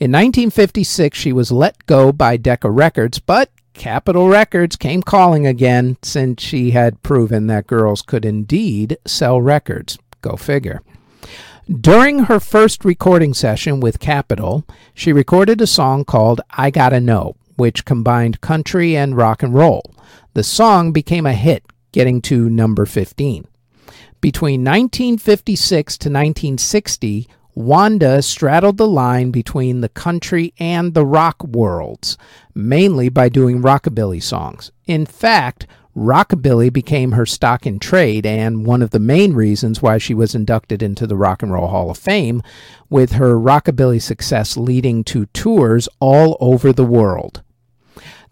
In 0.00 0.10
1956, 0.10 1.16
she 1.18 1.32
was 1.32 1.52
let 1.52 1.84
go 1.86 2.10
by 2.10 2.36
Decca 2.36 2.70
Records, 2.70 3.18
but 3.18 3.50
Capitol 3.74 4.28
Records 4.28 4.76
came 4.76 5.02
calling 5.02 5.46
again 5.46 5.98
since 6.02 6.42
she 6.42 6.70
had 6.70 7.02
proven 7.02 7.48
that 7.48 7.66
girls 7.66 8.00
could 8.00 8.24
indeed 8.24 8.96
sell 9.06 9.42
records. 9.42 9.98
Go 10.22 10.36
figure. 10.36 10.80
During 11.72 12.24
her 12.24 12.40
first 12.40 12.84
recording 12.84 13.32
session 13.32 13.80
with 13.80 13.98
Capitol, 13.98 14.66
she 14.92 15.14
recorded 15.14 15.62
a 15.62 15.66
song 15.66 16.04
called 16.04 16.42
I 16.50 16.68
Gotta 16.68 17.00
Know, 17.00 17.36
which 17.56 17.86
combined 17.86 18.42
country 18.42 18.94
and 18.94 19.16
rock 19.16 19.42
and 19.42 19.54
roll. 19.54 19.94
The 20.34 20.42
song 20.42 20.92
became 20.92 21.24
a 21.24 21.32
hit, 21.32 21.64
getting 21.90 22.20
to 22.22 22.50
number 22.50 22.84
15. 22.84 23.46
Between 24.20 24.60
1956 24.60 25.96
to 25.96 26.08
1960, 26.10 27.28
Wanda 27.54 28.20
straddled 28.20 28.76
the 28.76 28.86
line 28.86 29.30
between 29.30 29.80
the 29.80 29.88
country 29.88 30.52
and 30.58 30.92
the 30.92 31.06
rock 31.06 31.42
worlds, 31.44 32.18
mainly 32.54 33.08
by 33.08 33.30
doing 33.30 33.62
rockabilly 33.62 34.22
songs. 34.22 34.70
In 34.86 35.06
fact, 35.06 35.66
rockabilly 35.96 36.72
became 36.72 37.12
her 37.12 37.26
stock 37.26 37.66
in 37.66 37.78
trade 37.78 38.26
and 38.26 38.66
one 38.66 38.82
of 38.82 38.90
the 38.90 38.98
main 38.98 39.32
reasons 39.32 39.80
why 39.80 39.98
she 39.98 40.14
was 40.14 40.34
inducted 40.34 40.82
into 40.82 41.06
the 41.06 41.16
Rock 41.16 41.42
and 41.42 41.52
Roll 41.52 41.68
Hall 41.68 41.90
of 41.90 41.98
Fame, 41.98 42.42
with 42.90 43.12
her 43.12 43.38
rockabilly 43.38 44.00
success 44.00 44.56
leading 44.56 45.04
to 45.04 45.26
tours 45.26 45.88
all 46.00 46.36
over 46.40 46.72
the 46.72 46.84
world. 46.84 47.42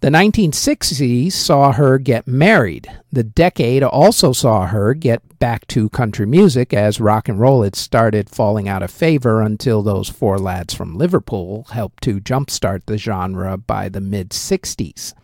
The 0.02 0.08
1960s 0.08 1.30
saw 1.30 1.70
her 1.70 1.96
get 1.96 2.26
married. 2.26 2.90
The 3.12 3.22
decade 3.22 3.84
also 3.84 4.32
saw 4.32 4.66
her 4.66 4.94
get 4.94 5.38
back 5.38 5.68
to 5.68 5.88
country 5.90 6.26
music 6.26 6.74
as 6.74 7.00
rock 7.00 7.28
and 7.28 7.38
roll 7.38 7.62
had 7.62 7.76
started 7.76 8.28
falling 8.28 8.68
out 8.68 8.82
of 8.82 8.90
favor 8.90 9.40
until 9.40 9.80
those 9.80 10.08
four 10.08 10.40
lads 10.40 10.74
from 10.74 10.98
Liverpool 10.98 11.68
helped 11.70 12.02
to 12.02 12.20
jumpstart 12.20 12.86
the 12.86 12.98
genre 12.98 13.56
by 13.56 13.88
the 13.88 14.00
mid 14.00 14.30
60s. 14.30 15.14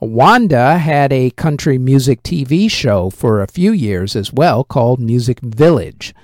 Wanda 0.00 0.78
had 0.78 1.12
a 1.12 1.30
country 1.30 1.76
music 1.76 2.22
TV 2.22 2.70
show 2.70 3.10
for 3.10 3.42
a 3.42 3.48
few 3.48 3.72
years 3.72 4.14
as 4.14 4.32
well 4.32 4.62
called 4.62 5.00
Music 5.00 5.40
Village. 5.40 6.14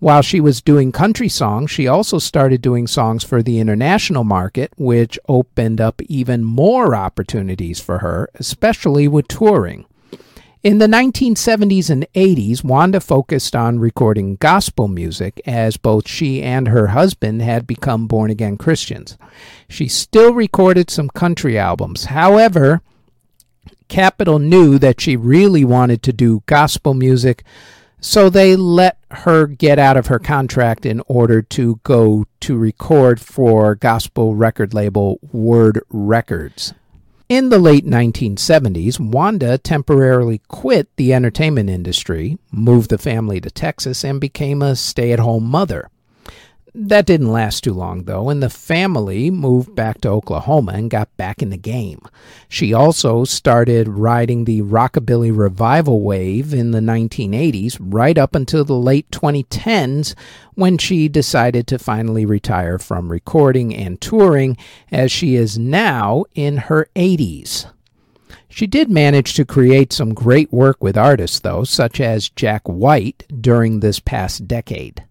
While 0.00 0.22
she 0.22 0.40
was 0.40 0.60
doing 0.60 0.90
country 0.90 1.28
songs, 1.28 1.70
she 1.70 1.86
also 1.86 2.18
started 2.18 2.60
doing 2.60 2.88
songs 2.88 3.22
for 3.22 3.40
the 3.40 3.60
international 3.60 4.24
market, 4.24 4.72
which 4.76 5.16
opened 5.28 5.80
up 5.80 6.02
even 6.08 6.42
more 6.42 6.96
opportunities 6.96 7.78
for 7.78 7.98
her, 7.98 8.28
especially 8.34 9.06
with 9.06 9.28
touring. 9.28 9.84
In 10.64 10.78
the 10.78 10.88
1970s 10.88 11.88
and 11.88 12.06
80s, 12.14 12.64
Wanda 12.64 12.98
focused 12.98 13.54
on 13.54 13.78
recording 13.78 14.36
gospel 14.36 14.88
music 14.88 15.40
as 15.46 15.76
both 15.76 16.08
she 16.08 16.42
and 16.42 16.66
her 16.66 16.88
husband 16.88 17.42
had 17.42 17.64
become 17.64 18.08
born 18.08 18.30
again 18.30 18.56
Christians. 18.56 19.16
She 19.68 19.86
still 19.86 20.34
recorded 20.34 20.90
some 20.90 21.08
country 21.10 21.56
albums. 21.56 22.06
However, 22.06 22.82
Capitol 23.90 24.38
knew 24.38 24.78
that 24.78 25.00
she 25.00 25.16
really 25.16 25.64
wanted 25.64 26.00
to 26.04 26.12
do 26.12 26.44
gospel 26.46 26.94
music, 26.94 27.42
so 28.00 28.30
they 28.30 28.54
let 28.54 28.96
her 29.10 29.46
get 29.48 29.80
out 29.80 29.96
of 29.96 30.06
her 30.06 30.20
contract 30.20 30.86
in 30.86 31.02
order 31.08 31.42
to 31.42 31.80
go 31.82 32.24
to 32.38 32.56
record 32.56 33.20
for 33.20 33.74
gospel 33.74 34.36
record 34.36 34.72
label 34.72 35.18
Word 35.32 35.82
Records. 35.90 36.72
In 37.28 37.48
the 37.48 37.58
late 37.58 37.84
1970s, 37.84 39.00
Wanda 39.00 39.58
temporarily 39.58 40.40
quit 40.46 40.88
the 40.96 41.12
entertainment 41.12 41.68
industry, 41.68 42.38
moved 42.52 42.90
the 42.90 42.98
family 42.98 43.40
to 43.40 43.50
Texas, 43.50 44.04
and 44.04 44.20
became 44.20 44.62
a 44.62 44.76
stay 44.76 45.12
at 45.12 45.18
home 45.18 45.44
mother. 45.44 45.90
That 46.72 47.04
didn't 47.04 47.32
last 47.32 47.64
too 47.64 47.72
long, 47.72 48.04
though, 48.04 48.28
and 48.28 48.40
the 48.40 48.48
family 48.48 49.28
moved 49.28 49.74
back 49.74 50.00
to 50.02 50.08
Oklahoma 50.08 50.72
and 50.72 50.88
got 50.88 51.16
back 51.16 51.42
in 51.42 51.50
the 51.50 51.56
game. 51.56 52.00
She 52.48 52.72
also 52.72 53.24
started 53.24 53.88
riding 53.88 54.44
the 54.44 54.62
rockabilly 54.62 55.36
revival 55.36 56.00
wave 56.00 56.54
in 56.54 56.70
the 56.70 56.78
1980s, 56.78 57.76
right 57.80 58.16
up 58.16 58.36
until 58.36 58.64
the 58.64 58.74
late 58.74 59.10
2010s, 59.10 60.14
when 60.54 60.78
she 60.78 61.08
decided 61.08 61.66
to 61.66 61.78
finally 61.78 62.24
retire 62.24 62.78
from 62.78 63.10
recording 63.10 63.74
and 63.74 64.00
touring, 64.00 64.56
as 64.92 65.10
she 65.10 65.34
is 65.34 65.58
now 65.58 66.24
in 66.36 66.56
her 66.56 66.88
80s. 66.94 67.66
She 68.48 68.68
did 68.68 68.88
manage 68.88 69.34
to 69.34 69.44
create 69.44 69.92
some 69.92 70.14
great 70.14 70.52
work 70.52 70.80
with 70.80 70.96
artists, 70.96 71.40
though, 71.40 71.64
such 71.64 72.00
as 72.00 72.28
Jack 72.28 72.62
White, 72.68 73.24
during 73.40 73.80
this 73.80 73.98
past 73.98 74.46
decade. 74.46 75.04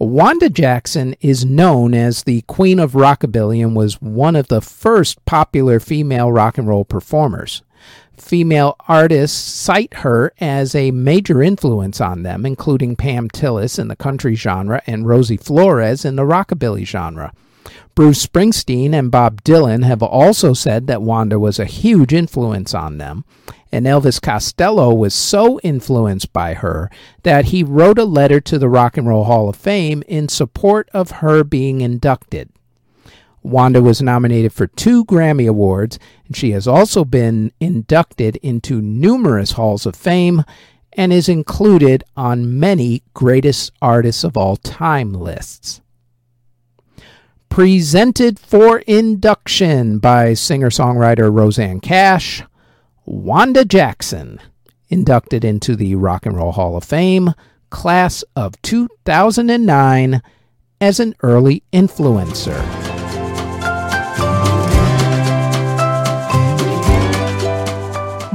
Wanda 0.00 0.48
Jackson 0.48 1.16
is 1.20 1.44
known 1.44 1.92
as 1.92 2.22
the 2.22 2.42
Queen 2.42 2.78
of 2.78 2.92
Rockabilly 2.92 3.60
and 3.60 3.74
was 3.74 4.00
one 4.00 4.36
of 4.36 4.46
the 4.46 4.60
first 4.60 5.24
popular 5.24 5.80
female 5.80 6.30
rock 6.30 6.56
and 6.56 6.68
roll 6.68 6.84
performers. 6.84 7.62
Female 8.16 8.76
artists 8.86 9.36
cite 9.36 9.94
her 9.94 10.32
as 10.40 10.76
a 10.76 10.92
major 10.92 11.42
influence 11.42 12.00
on 12.00 12.22
them, 12.22 12.46
including 12.46 12.94
Pam 12.94 13.28
Tillis 13.28 13.76
in 13.76 13.88
the 13.88 13.96
country 13.96 14.36
genre 14.36 14.80
and 14.86 15.08
Rosie 15.08 15.36
Flores 15.36 16.04
in 16.04 16.14
the 16.14 16.22
rockabilly 16.22 16.86
genre. 16.86 17.32
Bruce 17.98 18.24
Springsteen 18.24 18.92
and 18.92 19.10
Bob 19.10 19.42
Dylan 19.42 19.84
have 19.84 20.04
also 20.04 20.52
said 20.52 20.86
that 20.86 21.02
Wanda 21.02 21.36
was 21.36 21.58
a 21.58 21.64
huge 21.64 22.12
influence 22.12 22.72
on 22.72 22.98
them, 22.98 23.24
and 23.72 23.86
Elvis 23.86 24.22
Costello 24.22 24.94
was 24.94 25.12
so 25.12 25.58
influenced 25.64 26.32
by 26.32 26.54
her 26.54 26.92
that 27.24 27.46
he 27.46 27.64
wrote 27.64 27.98
a 27.98 28.04
letter 28.04 28.40
to 28.40 28.56
the 28.56 28.68
Rock 28.68 28.96
and 28.96 29.08
Roll 29.08 29.24
Hall 29.24 29.48
of 29.48 29.56
Fame 29.56 30.04
in 30.06 30.28
support 30.28 30.88
of 30.94 31.10
her 31.10 31.42
being 31.42 31.80
inducted. 31.80 32.50
Wanda 33.42 33.82
was 33.82 34.00
nominated 34.00 34.52
for 34.52 34.68
two 34.68 35.04
Grammy 35.04 35.48
Awards, 35.48 35.98
and 36.28 36.36
she 36.36 36.52
has 36.52 36.68
also 36.68 37.04
been 37.04 37.50
inducted 37.58 38.36
into 38.36 38.80
numerous 38.80 39.50
halls 39.50 39.86
of 39.86 39.96
fame 39.96 40.44
and 40.92 41.12
is 41.12 41.28
included 41.28 42.04
on 42.16 42.60
many 42.60 43.02
greatest 43.12 43.72
artists 43.82 44.22
of 44.22 44.36
all 44.36 44.54
time 44.54 45.12
lists. 45.12 45.80
Presented 47.48 48.38
for 48.38 48.78
induction 48.80 49.98
by 49.98 50.34
singer 50.34 50.70
songwriter 50.70 51.32
Rosanne 51.32 51.80
Cash. 51.80 52.42
Wanda 53.04 53.64
Jackson, 53.64 54.38
inducted 54.88 55.44
into 55.44 55.74
the 55.74 55.94
Rock 55.94 56.26
and 56.26 56.36
Roll 56.36 56.52
Hall 56.52 56.76
of 56.76 56.84
Fame, 56.84 57.34
class 57.70 58.22
of 58.36 58.60
2009, 58.62 60.22
as 60.80 61.00
an 61.00 61.14
early 61.22 61.62
influencer. 61.72 62.58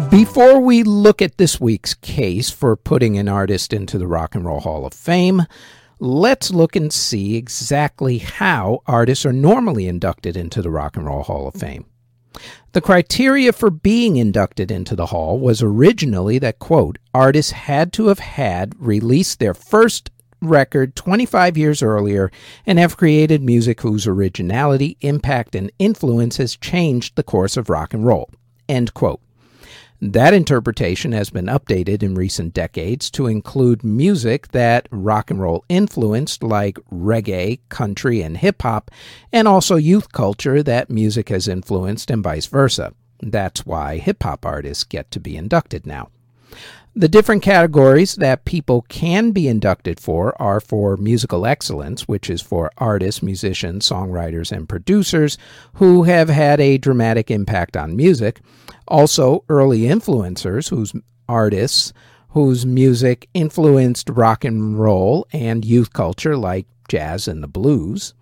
Before 0.09 0.59
we 0.59 0.83
look 0.83 1.21
at 1.21 1.37
this 1.37 1.59
week's 1.59 1.93
case 1.95 2.49
for 2.51 2.75
putting 2.75 3.17
an 3.17 3.27
artist 3.27 3.73
into 3.73 3.97
the 3.97 4.05
Rock 4.07 4.35
and 4.35 4.45
Roll 4.45 4.59
Hall 4.59 4.85
of 4.85 4.93
Fame, 4.93 5.43
let's 5.99 6.51
look 6.51 6.75
and 6.75 6.91
see 6.91 7.35
exactly 7.35 8.17
how 8.19 8.81
artists 8.85 9.25
are 9.25 9.33
normally 9.33 9.87
inducted 9.87 10.35
into 10.35 10.61
the 10.61 10.71
Rock 10.71 10.97
and 10.97 11.05
Roll 11.05 11.23
Hall 11.23 11.47
of 11.47 11.55
Fame. 11.55 11.85
The 12.71 12.81
criteria 12.81 13.53
for 13.53 13.69
being 13.69 14.15
inducted 14.15 14.71
into 14.71 14.95
the 14.95 15.07
hall 15.07 15.37
was 15.39 15.61
originally 15.61 16.39
that, 16.39 16.59
quote, 16.59 16.97
artists 17.13 17.51
had 17.51 17.93
to 17.93 18.07
have 18.07 18.19
had 18.19 18.73
released 18.79 19.39
their 19.39 19.53
first 19.53 20.09
record 20.41 20.95
25 20.95 21.57
years 21.57 21.81
earlier 21.81 22.31
and 22.65 22.79
have 22.79 22.97
created 22.97 23.41
music 23.41 23.81
whose 23.81 24.07
originality, 24.07 24.97
impact, 25.01 25.55
and 25.55 25.71
influence 25.79 26.37
has 26.37 26.57
changed 26.57 27.15
the 27.15 27.23
course 27.23 27.55
of 27.55 27.69
rock 27.69 27.93
and 27.93 28.05
roll, 28.05 28.29
end 28.67 28.93
quote. 28.93 29.21
That 30.05 30.33
interpretation 30.33 31.13
has 31.13 31.29
been 31.29 31.45
updated 31.45 32.03
in 32.03 32.13
recent 32.13 32.53
decades 32.53 33.09
to 33.11 33.27
include 33.27 33.85
music 33.85 34.49
that 34.49 34.89
rock 34.91 35.31
and 35.31 35.39
roll 35.39 35.63
influenced, 35.69 36.43
like 36.43 36.77
reggae, 36.91 37.61
country, 37.69 38.21
and 38.21 38.35
hip 38.35 38.63
hop, 38.63 38.91
and 39.31 39.47
also 39.47 39.77
youth 39.77 40.11
culture 40.11 40.61
that 40.61 40.89
music 40.89 41.29
has 41.29 41.47
influenced, 41.47 42.11
and 42.11 42.21
vice 42.21 42.47
versa. 42.47 42.93
That's 43.21 43.65
why 43.65 43.97
hip 43.97 44.23
hop 44.23 44.45
artists 44.45 44.83
get 44.83 45.09
to 45.11 45.21
be 45.21 45.37
inducted 45.37 45.87
now. 45.87 46.09
The 46.95 47.07
different 47.07 47.41
categories 47.41 48.15
that 48.17 48.45
people 48.45 48.83
can 48.87 49.31
be 49.31 49.47
inducted 49.47 49.99
for 49.99 50.39
are 50.39 50.59
for 50.59 50.95
musical 50.95 51.45
excellence, 51.45 52.07
which 52.07 52.29
is 52.29 52.39
for 52.39 52.71
artists, 52.77 53.23
musicians, 53.23 53.89
songwriters, 53.89 54.51
and 54.51 54.69
producers 54.69 55.37
who 55.75 56.03
have 56.03 56.29
had 56.29 56.59
a 56.59 56.77
dramatic 56.77 57.31
impact 57.31 57.75
on 57.75 57.95
music. 57.95 58.41
Also, 58.87 59.43
early 59.49 59.81
influencers, 59.81 60.69
whose 60.69 60.93
artists 61.27 61.93
whose 62.29 62.65
music 62.65 63.29
influenced 63.33 64.09
rock 64.09 64.43
and 64.43 64.79
roll 64.79 65.25
and 65.31 65.63
youth 65.63 65.93
culture 65.93 66.35
like 66.35 66.67
jazz 66.87 67.27
and 67.27 67.43
the 67.43 67.47
blues. 67.47 68.13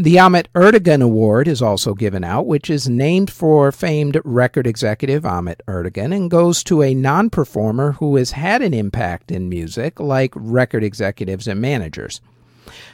The 0.00 0.20
Ahmet 0.20 0.48
Ertegun 0.54 1.02
Award 1.02 1.48
is 1.48 1.60
also 1.60 1.92
given 1.92 2.22
out, 2.22 2.46
which 2.46 2.70
is 2.70 2.88
named 2.88 3.32
for 3.32 3.72
famed 3.72 4.20
record 4.24 4.64
executive 4.64 5.26
Ahmet 5.26 5.60
Ertegun 5.66 6.14
and 6.14 6.30
goes 6.30 6.62
to 6.62 6.84
a 6.84 6.94
non 6.94 7.30
performer 7.30 7.90
who 7.90 8.14
has 8.14 8.30
had 8.30 8.62
an 8.62 8.72
impact 8.72 9.32
in 9.32 9.48
music, 9.48 9.98
like 9.98 10.32
record 10.36 10.84
executives 10.84 11.48
and 11.48 11.60
managers. 11.60 12.20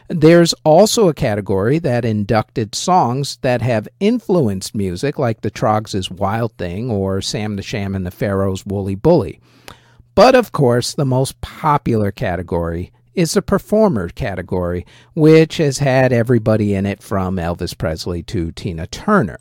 There's 0.09 0.55
also 0.65 1.09
a 1.09 1.13
category 1.13 1.79
that 1.79 2.07
inducted 2.07 2.75
songs 2.75 3.37
that 3.43 3.61
have 3.61 3.87
influenced 4.01 4.75
music, 4.75 5.19
like 5.19 5.43
the 5.43 5.51
Troggs' 5.51 6.11
Wild 6.11 6.57
Thing 6.57 6.91
or 6.91 7.21
Sam 7.21 7.57
the 7.57 7.63
Sham 7.63 7.95
and 7.95 8.07
the 8.07 8.11
Pharaohs' 8.11 8.65
Wooly 8.65 8.95
Bully. 8.95 9.43
But 10.15 10.35
of 10.35 10.53
course, 10.53 10.95
the 10.95 11.05
most 11.05 11.39
popular 11.43 12.11
category 12.11 12.94
is 13.15 13.35
the 13.35 13.43
performer 13.43 14.09
category, 14.09 14.87
which 15.15 15.59
has 15.59 15.79
had 15.79 16.13
everybody 16.13 16.75
in 16.75 16.87
it 16.87 17.03
from 17.03 17.37
Elvis 17.37 17.77
Presley 17.77 18.23
to 18.25 18.53
Tina 18.53 18.87
Turner. 18.87 19.39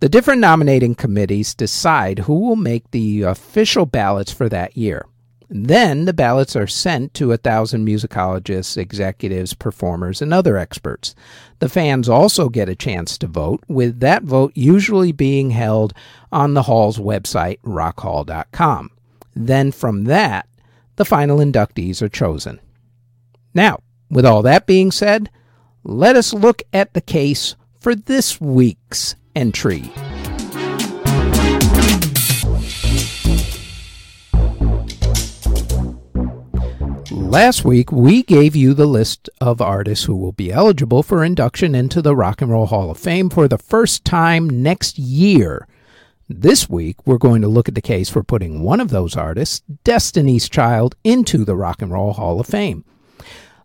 The 0.00 0.08
different 0.08 0.40
nominating 0.40 0.94
committees 0.94 1.54
decide 1.54 2.20
who 2.20 2.38
will 2.38 2.56
make 2.56 2.90
the 2.90 3.22
official 3.22 3.84
ballots 3.84 4.32
for 4.32 4.48
that 4.48 4.76
year. 4.76 5.06
Then 5.50 6.04
the 6.04 6.12
ballots 6.12 6.54
are 6.54 6.66
sent 6.66 7.14
to 7.14 7.32
a 7.32 7.38
thousand 7.38 7.86
musicologists, 7.86 8.76
executives, 8.76 9.54
performers, 9.54 10.20
and 10.20 10.32
other 10.32 10.58
experts. 10.58 11.14
The 11.58 11.70
fans 11.70 12.08
also 12.08 12.48
get 12.50 12.68
a 12.68 12.76
chance 12.76 13.16
to 13.18 13.26
vote, 13.26 13.64
with 13.66 14.00
that 14.00 14.24
vote 14.24 14.52
usually 14.54 15.10
being 15.10 15.50
held 15.50 15.94
on 16.30 16.52
the 16.52 16.64
Hall's 16.64 16.98
website, 16.98 17.60
rockhall.com. 17.62 18.90
Then 19.34 19.72
from 19.72 20.04
that, 20.04 20.46
the 20.98 21.04
final 21.04 21.38
inductees 21.38 22.02
are 22.02 22.08
chosen. 22.08 22.60
Now, 23.54 23.80
with 24.10 24.26
all 24.26 24.42
that 24.42 24.66
being 24.66 24.90
said, 24.90 25.30
let 25.84 26.16
us 26.16 26.34
look 26.34 26.62
at 26.72 26.92
the 26.92 27.00
case 27.00 27.54
for 27.80 27.94
this 27.94 28.40
week's 28.40 29.14
entry. 29.34 29.90
Last 37.10 37.64
week, 37.64 37.92
we 37.92 38.22
gave 38.22 38.56
you 38.56 38.74
the 38.74 38.86
list 38.86 39.30
of 39.40 39.60
artists 39.60 40.06
who 40.06 40.16
will 40.16 40.32
be 40.32 40.50
eligible 40.50 41.02
for 41.02 41.22
induction 41.22 41.74
into 41.74 42.02
the 42.02 42.16
Rock 42.16 42.42
and 42.42 42.50
Roll 42.50 42.66
Hall 42.66 42.90
of 42.90 42.98
Fame 42.98 43.30
for 43.30 43.46
the 43.46 43.58
first 43.58 44.04
time 44.04 44.48
next 44.48 44.98
year. 44.98 45.68
This 46.30 46.68
week, 46.68 47.06
we're 47.06 47.16
going 47.16 47.40
to 47.40 47.48
look 47.48 47.68
at 47.68 47.74
the 47.74 47.80
case 47.80 48.10
for 48.10 48.22
putting 48.22 48.60
one 48.60 48.80
of 48.80 48.90
those 48.90 49.16
artists, 49.16 49.62
Destiny's 49.82 50.46
Child, 50.46 50.94
into 51.02 51.42
the 51.42 51.56
Rock 51.56 51.80
and 51.80 51.90
Roll 51.90 52.12
Hall 52.12 52.38
of 52.38 52.46
Fame. 52.46 52.84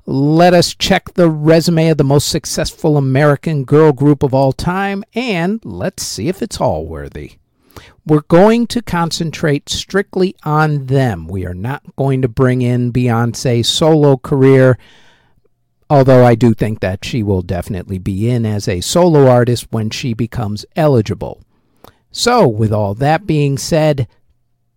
Let 0.06 0.54
us 0.54 0.74
check 0.74 1.14
the 1.14 1.30
resume 1.30 1.90
of 1.90 1.98
the 1.98 2.06
most 2.06 2.30
successful 2.30 2.96
American 2.96 3.66
girl 3.66 3.92
group 3.92 4.24
of 4.24 4.34
all 4.34 4.54
time, 4.54 5.04
and 5.14 5.60
let's 5.66 6.04
see 6.04 6.30
if 6.30 6.42
it's 6.42 6.62
all 6.62 6.86
worthy. 6.86 7.34
We're 8.06 8.22
going 8.22 8.68
to 8.68 8.82
concentrate 8.82 9.68
strictly 9.68 10.34
on 10.44 10.86
them. 10.86 11.28
We 11.28 11.46
are 11.46 11.54
not 11.54 11.98
going 11.98 12.22
to 12.22 12.30
bring 12.30 12.62
in 12.62 12.94
Beyonce's 12.94 13.68
solo 13.68 14.16
career, 14.16 14.78
although 15.90 16.26
I 16.26 16.36
do 16.36 16.54
think 16.54 16.80
that 16.80 17.04
she 17.04 17.24
will 17.24 17.42
definitely 17.42 17.98
be 17.98 18.30
in 18.30 18.46
as 18.46 18.70
a 18.70 18.80
solo 18.80 19.28
artist 19.28 19.68
when 19.72 19.90
she 19.90 20.14
becomes 20.14 20.66
eligible. 20.78 21.42
So, 22.16 22.48
with 22.48 22.72
all 22.72 22.94
that 22.94 23.26
being 23.26 23.58
said, 23.58 24.08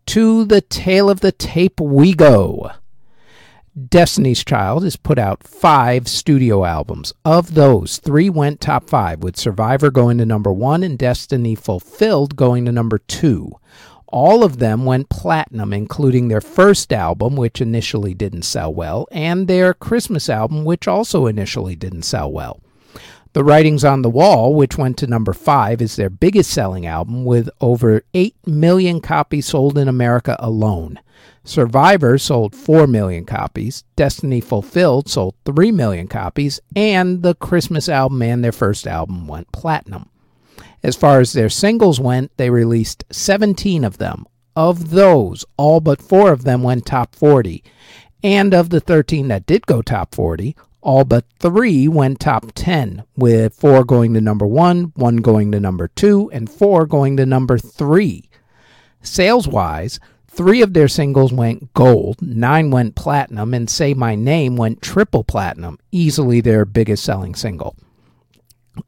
to 0.07 0.46
the 0.46 0.62
tail 0.62 1.11
of 1.11 1.20
the 1.20 1.33
tape 1.33 1.79
we 1.79 2.14
go. 2.14 2.70
Destiny's 3.90 4.42
Child 4.42 4.85
has 4.85 4.96
put 4.96 5.18
out 5.18 5.44
five 5.44 6.09
studio 6.09 6.64
albums. 6.64 7.12
Of 7.27 7.53
those, 7.53 7.99
three 7.99 8.31
went 8.31 8.62
top 8.62 8.88
five, 8.88 9.22
with 9.22 9.37
Survivor 9.37 9.90
going 9.90 10.16
to 10.16 10.25
number 10.25 10.51
one 10.51 10.83
and 10.83 10.99
Destiny 10.99 11.55
Fulfilled 11.55 12.37
going 12.37 12.64
to 12.64 12.72
number 12.72 12.99
two. 13.01 13.53
All 14.07 14.42
of 14.42 14.57
them 14.57 14.87
went 14.87 15.11
platinum, 15.11 15.75
including 15.75 16.29
their 16.29 16.40
first 16.40 16.90
album, 16.90 17.37
which 17.37 17.61
initially 17.61 18.14
didn't 18.14 18.44
sell 18.44 18.72
well, 18.72 19.07
and 19.12 19.46
their 19.46 19.75
Christmas 19.75 20.31
album, 20.31 20.64
which 20.64 20.88
also 20.88 21.27
initially 21.27 21.77
didn't 21.77 22.05
sell 22.05 22.33
well. 22.33 22.62
The 23.37 23.44
Writings 23.44 23.85
on 23.85 24.01
the 24.01 24.09
Wall, 24.09 24.55
which 24.55 24.79
went 24.79 24.96
to 24.96 25.07
number 25.07 25.35
five, 25.35 25.83
is 25.83 25.96
their 25.96 26.09
biggest 26.09 26.51
selling 26.51 26.87
album 26.87 27.27
with 27.27 27.51
over 27.61 28.03
8 28.14 28.35
million 28.46 28.99
copies 29.03 29.44
sold 29.44 29.77
in 29.77 29.88
America 29.88 30.37
alone. 30.38 30.99
Survivor 31.44 32.16
sold 32.16 32.57
4 32.57 32.87
million 32.87 33.27
copies, 33.27 33.85
Destiny 33.94 34.40
Fulfilled 34.40 35.11
sold 35.11 35.35
3 35.44 35.70
million 35.70 36.09
copies, 36.09 36.61
and 36.75 37.22
the 37.22 37.35
Christmas 37.35 37.90
album 37.90 38.22
and 38.22 38.42
their 38.42 38.53
first 38.53 38.87
album 38.87 39.29
went 39.29 39.53
platinum. 39.53 40.09
As 40.83 40.96
far 40.96 41.20
as 41.20 41.35
their 41.35 41.51
singles 41.51 42.01
went, 42.01 42.35
they 42.38 42.49
released 42.49 43.05
17 43.12 43.85
of 43.85 43.99
them. 43.99 44.25
Of 44.57 44.88
those, 44.88 45.44
all 45.59 45.81
but 45.83 46.01
four 46.01 46.33
of 46.33 46.44
them 46.44 46.62
went 46.62 46.87
top 46.87 47.14
40. 47.14 47.62
And 48.22 48.55
of 48.55 48.70
the 48.70 48.81
13 48.81 49.29
that 49.29 49.44
did 49.44 49.66
go 49.66 49.83
top 49.83 50.14
40, 50.14 50.57
all 50.87 51.05
but 51.05 51.25
three 51.40 51.88
went 51.88 52.20
top 52.20 52.53
10, 52.55 53.03
with 53.16 53.53
four 53.53 53.85
going 53.85 54.14
to 54.14 54.20
number 54.20 54.46
one, 54.46 54.92
one 54.94 55.16
going 55.16 55.51
to 55.51 55.59
number 55.59 55.88
two, 55.88 56.31
and 56.33 56.49
four 56.49 56.87
going 56.87 57.16
to 57.16 57.27
number 57.27 57.59
three. 57.59 58.31
Sales 59.03 59.49
wise, 59.49 59.99
three 60.29 60.62
of 60.62 60.75
their 60.75 60.87
singles 60.87 61.33
went 61.33 61.75
gold, 61.75 62.22
nine 62.22 62.70
went 62.70 62.94
platinum, 62.94 63.53
and 63.53 63.68
Say 63.68 63.94
My 63.94 64.14
Name 64.14 64.55
went 64.55 64.81
triple 64.81 65.25
platinum, 65.25 65.77
easily 65.90 66.40
their 66.40 66.64
biggest 66.64 67.03
selling 67.03 67.35
single. 67.35 67.75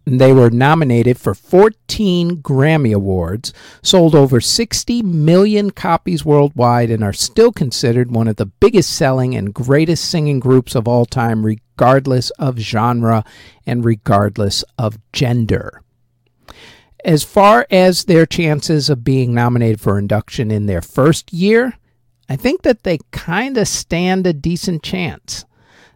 They 0.05 0.33
were 0.33 0.51
nominated 0.51 1.19
for 1.19 1.35
14 1.35 2.43
Grammy 2.43 2.95
Awards, 2.95 3.53
sold 3.83 4.15
over 4.15 4.41
60 4.41 5.03
million 5.03 5.73
copies 5.73 6.25
worldwide, 6.25 6.93
and 6.93 7.03
are 7.03 7.13
still 7.13 7.51
considered 7.51 8.13
one 8.13 8.29
of 8.29 8.37
the 8.37 8.47
biggest 8.47 8.95
selling 8.95 9.35
and 9.35 9.53
greatest 9.53 10.05
singing 10.05 10.39
groups 10.39 10.77
of 10.77 10.87
all 10.87 11.07
time, 11.07 11.45
regardless 11.79 12.31
of 12.31 12.59
genre 12.59 13.25
and 13.65 13.85
regardless 13.85 14.65
of 14.77 14.99
gender. 15.13 15.81
As 17.05 17.23
far 17.23 17.69
as 17.71 18.05
their 18.05 18.27
chances 18.27 18.91
of 18.91 19.05
being 19.05 19.33
nominated 19.33 19.81
for 19.81 19.97
induction 19.97 20.51
in 20.51 20.67
their 20.67 20.83
first 20.83 21.33
year, 21.33 21.75
I 22.29 22.35
think 22.35 22.63
that 22.63 22.83
they 22.83 22.99
kind 23.13 23.57
of 23.57 23.69
stand 23.69 24.27
a 24.27 24.33
decent 24.33 24.83
chance. 24.83 25.45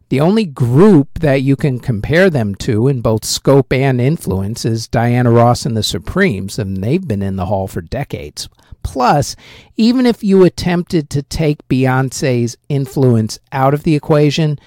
The 0.09 0.21
only 0.21 0.45
group 0.45 1.18
that 1.18 1.42
you 1.42 1.57
can 1.57 1.81
compare 1.81 2.31
them 2.31 2.55
to 2.57 2.87
in 2.87 3.01
both 3.01 3.25
scope 3.25 3.73
and 3.73 4.01
influence 4.01 4.64
is 4.64 4.87
Diana 4.87 5.33
Ross 5.33 5.66
and 5.66 5.77
the 5.77 5.83
Supremes, 5.83 6.61
and 6.61 6.77
they've 6.77 7.07
been 7.07 7.23
in 7.23 7.35
the 7.35 7.47
hall 7.47 7.66
for 7.66 7.81
decades. 7.81 8.49
Plus, 8.85 9.35
even 9.77 10.07
if 10.07 10.23
you 10.23 10.45
attempted 10.45 11.11
to 11.11 11.23
take 11.23 11.66
Beyonce's 11.66 12.57
influence 12.68 13.40
out 13.51 13.75
of 13.75 13.83
the 13.83 13.97
equation, 13.97 14.61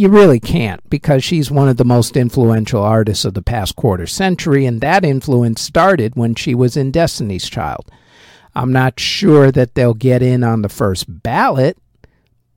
you 0.00 0.08
really 0.08 0.40
can't 0.40 0.80
because 0.88 1.22
she's 1.22 1.50
one 1.50 1.68
of 1.68 1.76
the 1.76 1.84
most 1.84 2.16
influential 2.16 2.82
artists 2.82 3.26
of 3.26 3.34
the 3.34 3.42
past 3.42 3.76
quarter 3.76 4.06
century, 4.06 4.64
and 4.64 4.80
that 4.80 5.04
influence 5.04 5.60
started 5.60 6.16
when 6.16 6.34
she 6.34 6.54
was 6.54 6.74
in 6.74 6.90
Destiny's 6.90 7.50
Child. 7.50 7.90
I'm 8.54 8.72
not 8.72 8.98
sure 8.98 9.52
that 9.52 9.74
they'll 9.74 9.92
get 9.92 10.22
in 10.22 10.42
on 10.42 10.62
the 10.62 10.70
first 10.70 11.22
ballot, 11.22 11.76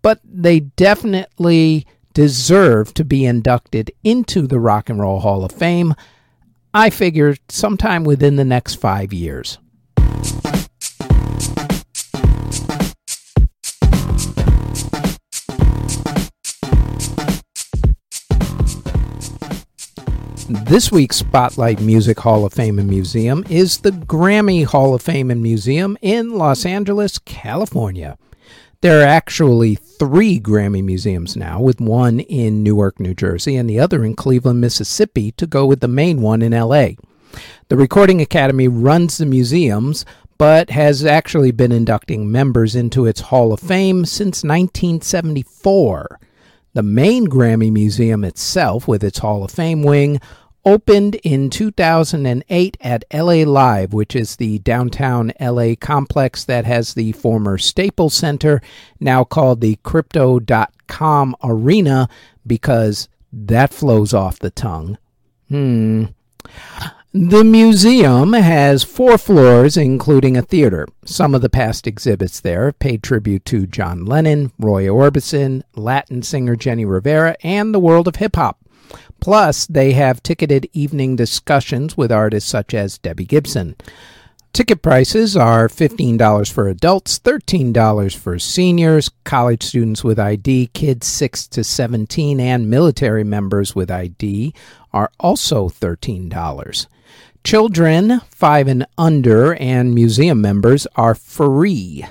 but 0.02 0.22
they 0.24 0.62
definitely 0.62 1.86
deserve 2.14 2.94
to 2.94 3.04
be 3.04 3.26
inducted 3.26 3.92
into 4.06 4.48
the 4.48 4.60
Rock 4.60 4.90
and 4.90 5.00
Roll 5.00 5.20
Hall 5.20 5.44
of 5.44 5.52
Fame, 5.52 5.96
I 6.74 6.90
figure 6.90 7.36
sometime 7.50 8.06
within 8.06 8.38
the 8.38 8.46
next 8.46 8.76
five 8.76 9.12
years. 9.12 9.58
This 20.54 20.92
week's 20.92 21.16
Spotlight 21.16 21.82
Music 21.82 22.20
Hall 22.20 22.46
of 22.46 22.54
Fame 22.54 22.78
and 22.78 22.88
Museum 22.88 23.44
is 23.50 23.80
the 23.80 23.90
Grammy 23.90 24.64
Hall 24.64 24.94
of 24.94 25.02
Fame 25.02 25.32
and 25.32 25.42
Museum 25.42 25.98
in 26.00 26.38
Los 26.38 26.64
Angeles, 26.64 27.18
California. 27.18 28.20
There 28.82 29.02
are 29.02 29.08
actually 29.08 29.74
three 29.74 30.40
Grammy 30.40 30.84
museums 30.84 31.36
now, 31.36 31.60
with 31.60 31.82
one 31.82 32.20
in 32.20 32.62
Newark, 32.62 33.00
New 33.00 33.16
Jersey, 33.16 33.56
and 33.56 33.68
the 33.68 33.80
other 33.80 34.06
in 34.06 34.16
Cleveland, 34.16 34.62
Mississippi, 34.62 35.32
to 35.34 35.48
go 35.48 35.66
with 35.66 35.80
the 35.80 35.88
main 35.88 36.22
one 36.22 36.44
in 36.44 36.52
LA. 36.52 36.90
The 37.70 37.76
Recording 37.76 38.22
Academy 38.22 38.68
runs 38.68 39.18
the 39.18 39.26
museums, 39.26 40.06
but 40.38 40.70
has 40.70 41.04
actually 41.04 41.52
been 41.52 41.72
inducting 41.72 42.32
members 42.32 42.76
into 42.76 43.08
its 43.08 43.22
Hall 43.22 43.54
of 43.54 43.60
Fame 43.60 44.06
since 44.06 44.44
1974. 44.44 46.20
The 46.76 46.82
main 46.82 47.28
Grammy 47.28 47.72
Museum 47.72 48.24
itself, 48.24 48.88
with 48.88 49.04
its 49.04 49.20
Hall 49.20 49.44
of 49.44 49.52
Fame 49.52 49.84
wing, 49.84 50.20
opened 50.66 51.16
in 51.16 51.50
2008 51.50 52.78
at 52.82 53.04
LA 53.14 53.44
Live, 53.44 53.94
which 53.94 54.16
is 54.16 54.36
the 54.36 54.60
downtown 54.60 55.34
LA 55.40 55.76
complex 55.80 56.44
that 56.46 56.66
has 56.66 56.94
the 56.94 57.12
former 57.14 57.58
Staples 57.58 58.14
Center, 58.14 58.62
now 59.00 59.24
called 59.24 59.62
the 59.62 59.78
Crypto.com 59.84 61.36
Arena, 61.44 62.08
because 62.46 63.10
that 63.32 63.74
flows 63.74 64.14
off 64.14 64.40
the 64.40 64.52
tongue. 64.52 64.98
Hmm. 65.50 66.06
The 67.16 67.44
museum 67.44 68.34
has 68.34 68.84
four 68.84 69.20
floors, 69.20 69.78
including 69.78 70.36
a 70.36 70.42
theater. 70.42 70.88
Some 71.06 71.36
of 71.36 71.42
the 71.42 71.50
past 71.50 71.86
exhibits 71.86 72.40
there 72.40 72.72
paid 72.72 73.04
tribute 73.04 73.46
to 73.46 73.68
John 73.68 74.04
Lennon, 74.04 74.52
Roy 74.58 74.86
Orbison, 74.86 75.62
Latin 75.76 76.24
singer 76.24 76.56
Jenni 76.56 76.90
Rivera, 76.90 77.36
and 77.44 77.72
the 77.72 77.80
world 77.80 78.08
of 78.08 78.16
hip 78.16 78.36
hop. 78.36 78.58
Plus, 79.24 79.66
they 79.68 79.94
have 79.94 80.22
ticketed 80.22 80.70
evening 80.74 81.16
discussions 81.16 81.96
with 81.96 82.12
artists 82.12 82.50
such 82.50 82.74
as 82.74 82.98
Debbie 82.98 83.24
Gibson. 83.24 83.74
Ticket 84.52 84.82
prices 84.82 85.38
are 85.38 85.70
$15 85.70 86.52
for 86.52 86.68
adults, 86.68 87.20
$13 87.20 88.18
for 88.18 88.38
seniors, 88.38 89.10
college 89.24 89.64
students 89.64 90.04
with 90.04 90.20
ID, 90.20 90.72
kids 90.74 91.08
6 91.08 91.48
to 91.48 91.64
17, 91.64 92.42
and 92.42 92.70
military 92.70 93.24
members 93.24 93.74
with 93.74 93.90
ID 93.90 94.54
are 94.92 95.10
also 95.22 95.70
$13. 95.70 96.88
Children 97.46 98.20
5 98.30 98.68
and 98.68 98.86
under 98.98 99.56
and 99.56 99.96
museum 99.96 100.42
members 100.42 100.86
are 100.98 101.16
free. 101.16 102.04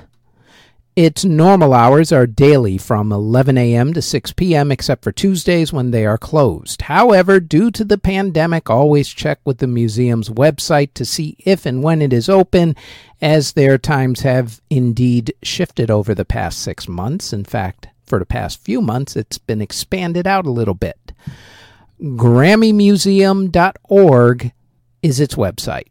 Its 0.95 1.25
normal 1.25 1.73
hours 1.73 2.13
are 2.13 2.27
daily 2.27 2.77
from 2.77 3.13
11 3.13 3.57
a.m. 3.57 3.95
to 3.95 4.03
6 4.03 4.33
p.m., 4.33 4.71
except 4.71 5.03
for 5.03 5.11
Tuesdays 5.11 5.73
when 5.73 5.91
they 5.91 6.05
are 6.05 6.19
closed. 6.19 6.83
However, 6.83 7.41
due 7.41 7.71
to 7.71 7.83
the 7.83 7.97
pandemic, 7.97 8.69
always 8.69 9.09
check 9.09 9.41
with 9.43 9.57
the 9.57 9.67
museum's 9.67 10.29
website 10.29 10.93
to 10.95 11.07
see 11.07 11.35
if 11.39 11.65
and 11.65 11.83
when 11.83 12.03
it 12.03 12.13
is 12.13 12.29
open, 12.29 12.77
as 13.23 13.53
their 13.53 13.79
times 13.79 14.21
have 14.21 14.61
indeed 14.69 15.33
shifted 15.43 15.91
over 15.91 16.15
the 16.15 16.27
past 16.27 16.59
six 16.59 16.87
months. 16.87 17.33
In 17.33 17.45
fact, 17.45 17.89
for 18.05 18.19
the 18.19 18.27
past 18.27 18.61
few 18.61 18.83
months, 18.83 19.17
it's 19.17 19.39
been 19.39 19.63
expanded 19.63 20.27
out 20.27 20.45
a 20.45 20.51
little 20.51 20.75
bit. 20.75 21.15
GrammyMuseum.org 22.03 24.53
is 25.03 25.21
its 25.21 25.37
website. 25.37 25.87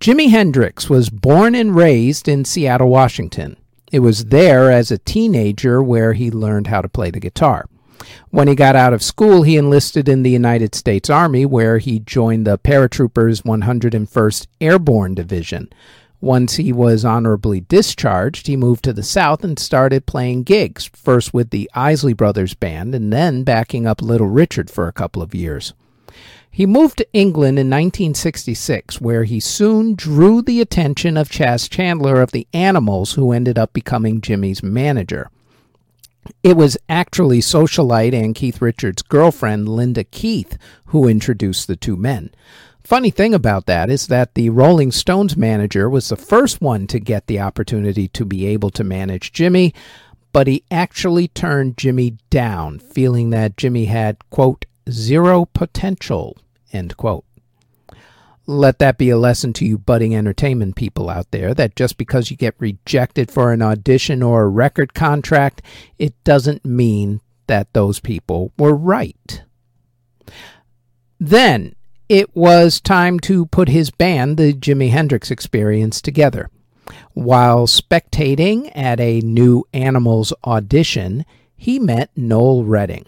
Jimi 0.00 0.30
Hendrix 0.30 0.88
was 0.88 1.10
born 1.10 1.56
and 1.56 1.74
raised 1.74 2.28
in 2.28 2.44
Seattle, 2.44 2.88
Washington. 2.88 3.56
It 3.90 3.98
was 3.98 4.26
there 4.26 4.70
as 4.70 4.92
a 4.92 4.98
teenager 4.98 5.82
where 5.82 6.12
he 6.12 6.30
learned 6.30 6.68
how 6.68 6.82
to 6.82 6.88
play 6.88 7.10
the 7.10 7.18
guitar. 7.18 7.68
When 8.30 8.46
he 8.46 8.54
got 8.54 8.76
out 8.76 8.92
of 8.92 9.02
school, 9.02 9.42
he 9.42 9.56
enlisted 9.56 10.08
in 10.08 10.22
the 10.22 10.30
United 10.30 10.76
States 10.76 11.10
Army, 11.10 11.44
where 11.44 11.78
he 11.78 11.98
joined 11.98 12.46
the 12.46 12.58
Paratroopers 12.58 13.42
101st 13.42 14.46
Airborne 14.60 15.16
Division. 15.16 15.68
Once 16.20 16.54
he 16.54 16.72
was 16.72 17.04
honorably 17.04 17.62
discharged, 17.62 18.46
he 18.46 18.56
moved 18.56 18.84
to 18.84 18.92
the 18.92 19.02
South 19.02 19.42
and 19.42 19.58
started 19.58 20.06
playing 20.06 20.44
gigs, 20.44 20.88
first 20.94 21.34
with 21.34 21.50
the 21.50 21.68
Isley 21.74 22.12
Brothers 22.12 22.54
Band 22.54 22.94
and 22.94 23.12
then 23.12 23.42
backing 23.42 23.84
up 23.84 24.00
Little 24.00 24.28
Richard 24.28 24.70
for 24.70 24.86
a 24.86 24.92
couple 24.92 25.22
of 25.22 25.34
years. 25.34 25.74
He 26.58 26.66
moved 26.66 26.98
to 26.98 27.06
England 27.12 27.56
in 27.56 27.70
1966, 27.70 29.00
where 29.00 29.22
he 29.22 29.38
soon 29.38 29.94
drew 29.94 30.42
the 30.42 30.60
attention 30.60 31.16
of 31.16 31.30
Chas 31.30 31.68
Chandler 31.68 32.20
of 32.20 32.32
the 32.32 32.48
Animals, 32.52 33.12
who 33.12 33.30
ended 33.30 33.56
up 33.56 33.72
becoming 33.72 34.20
Jimi's 34.20 34.60
manager. 34.60 35.30
It 36.42 36.56
was 36.56 36.76
actually 36.88 37.42
socialite 37.42 38.12
and 38.12 38.34
Keith 38.34 38.60
Richards' 38.60 39.02
girlfriend, 39.02 39.68
Linda 39.68 40.02
Keith, 40.02 40.58
who 40.86 41.06
introduced 41.06 41.68
the 41.68 41.76
two 41.76 41.94
men. 41.94 42.30
Funny 42.82 43.10
thing 43.10 43.34
about 43.34 43.66
that 43.66 43.88
is 43.88 44.08
that 44.08 44.34
the 44.34 44.50
Rolling 44.50 44.90
Stones 44.90 45.36
manager 45.36 45.88
was 45.88 46.08
the 46.08 46.16
first 46.16 46.60
one 46.60 46.88
to 46.88 46.98
get 46.98 47.28
the 47.28 47.38
opportunity 47.38 48.08
to 48.08 48.24
be 48.24 48.48
able 48.48 48.70
to 48.70 48.82
manage 48.82 49.32
Jimi, 49.32 49.72
but 50.32 50.48
he 50.48 50.64
actually 50.72 51.28
turned 51.28 51.76
Jimi 51.76 52.18
down, 52.30 52.80
feeling 52.80 53.30
that 53.30 53.54
Jimi 53.54 53.86
had, 53.86 54.16
quote, 54.30 54.64
zero 54.90 55.44
potential, 55.44 56.36
end 56.72 56.96
quote. 56.96 57.24
Let 58.46 58.78
that 58.78 58.96
be 58.96 59.10
a 59.10 59.18
lesson 59.18 59.52
to 59.54 59.66
you 59.66 59.76
budding 59.76 60.16
entertainment 60.16 60.74
people 60.74 61.10
out 61.10 61.30
there 61.32 61.52
that 61.52 61.76
just 61.76 61.98
because 61.98 62.30
you 62.30 62.36
get 62.36 62.54
rejected 62.58 63.30
for 63.30 63.52
an 63.52 63.60
audition 63.60 64.22
or 64.22 64.42
a 64.42 64.48
record 64.48 64.94
contract, 64.94 65.60
it 65.98 66.14
doesn't 66.24 66.64
mean 66.64 67.20
that 67.46 67.72
those 67.74 68.00
people 68.00 68.52
were 68.56 68.74
right. 68.74 69.42
Then 71.20 71.74
it 72.08 72.34
was 72.34 72.80
time 72.80 73.20
to 73.20 73.44
put 73.46 73.68
his 73.68 73.90
band, 73.90 74.38
the 74.38 74.54
Jimi 74.54 74.90
Hendrix 74.90 75.30
Experience, 75.30 76.00
together. 76.00 76.48
While 77.12 77.66
spectating 77.66 78.70
at 78.74 78.98
a 78.98 79.20
new 79.20 79.64
Animals 79.74 80.32
audition, 80.44 81.26
he 81.54 81.78
met 81.78 82.10
Noel 82.16 82.64
Redding. 82.64 83.04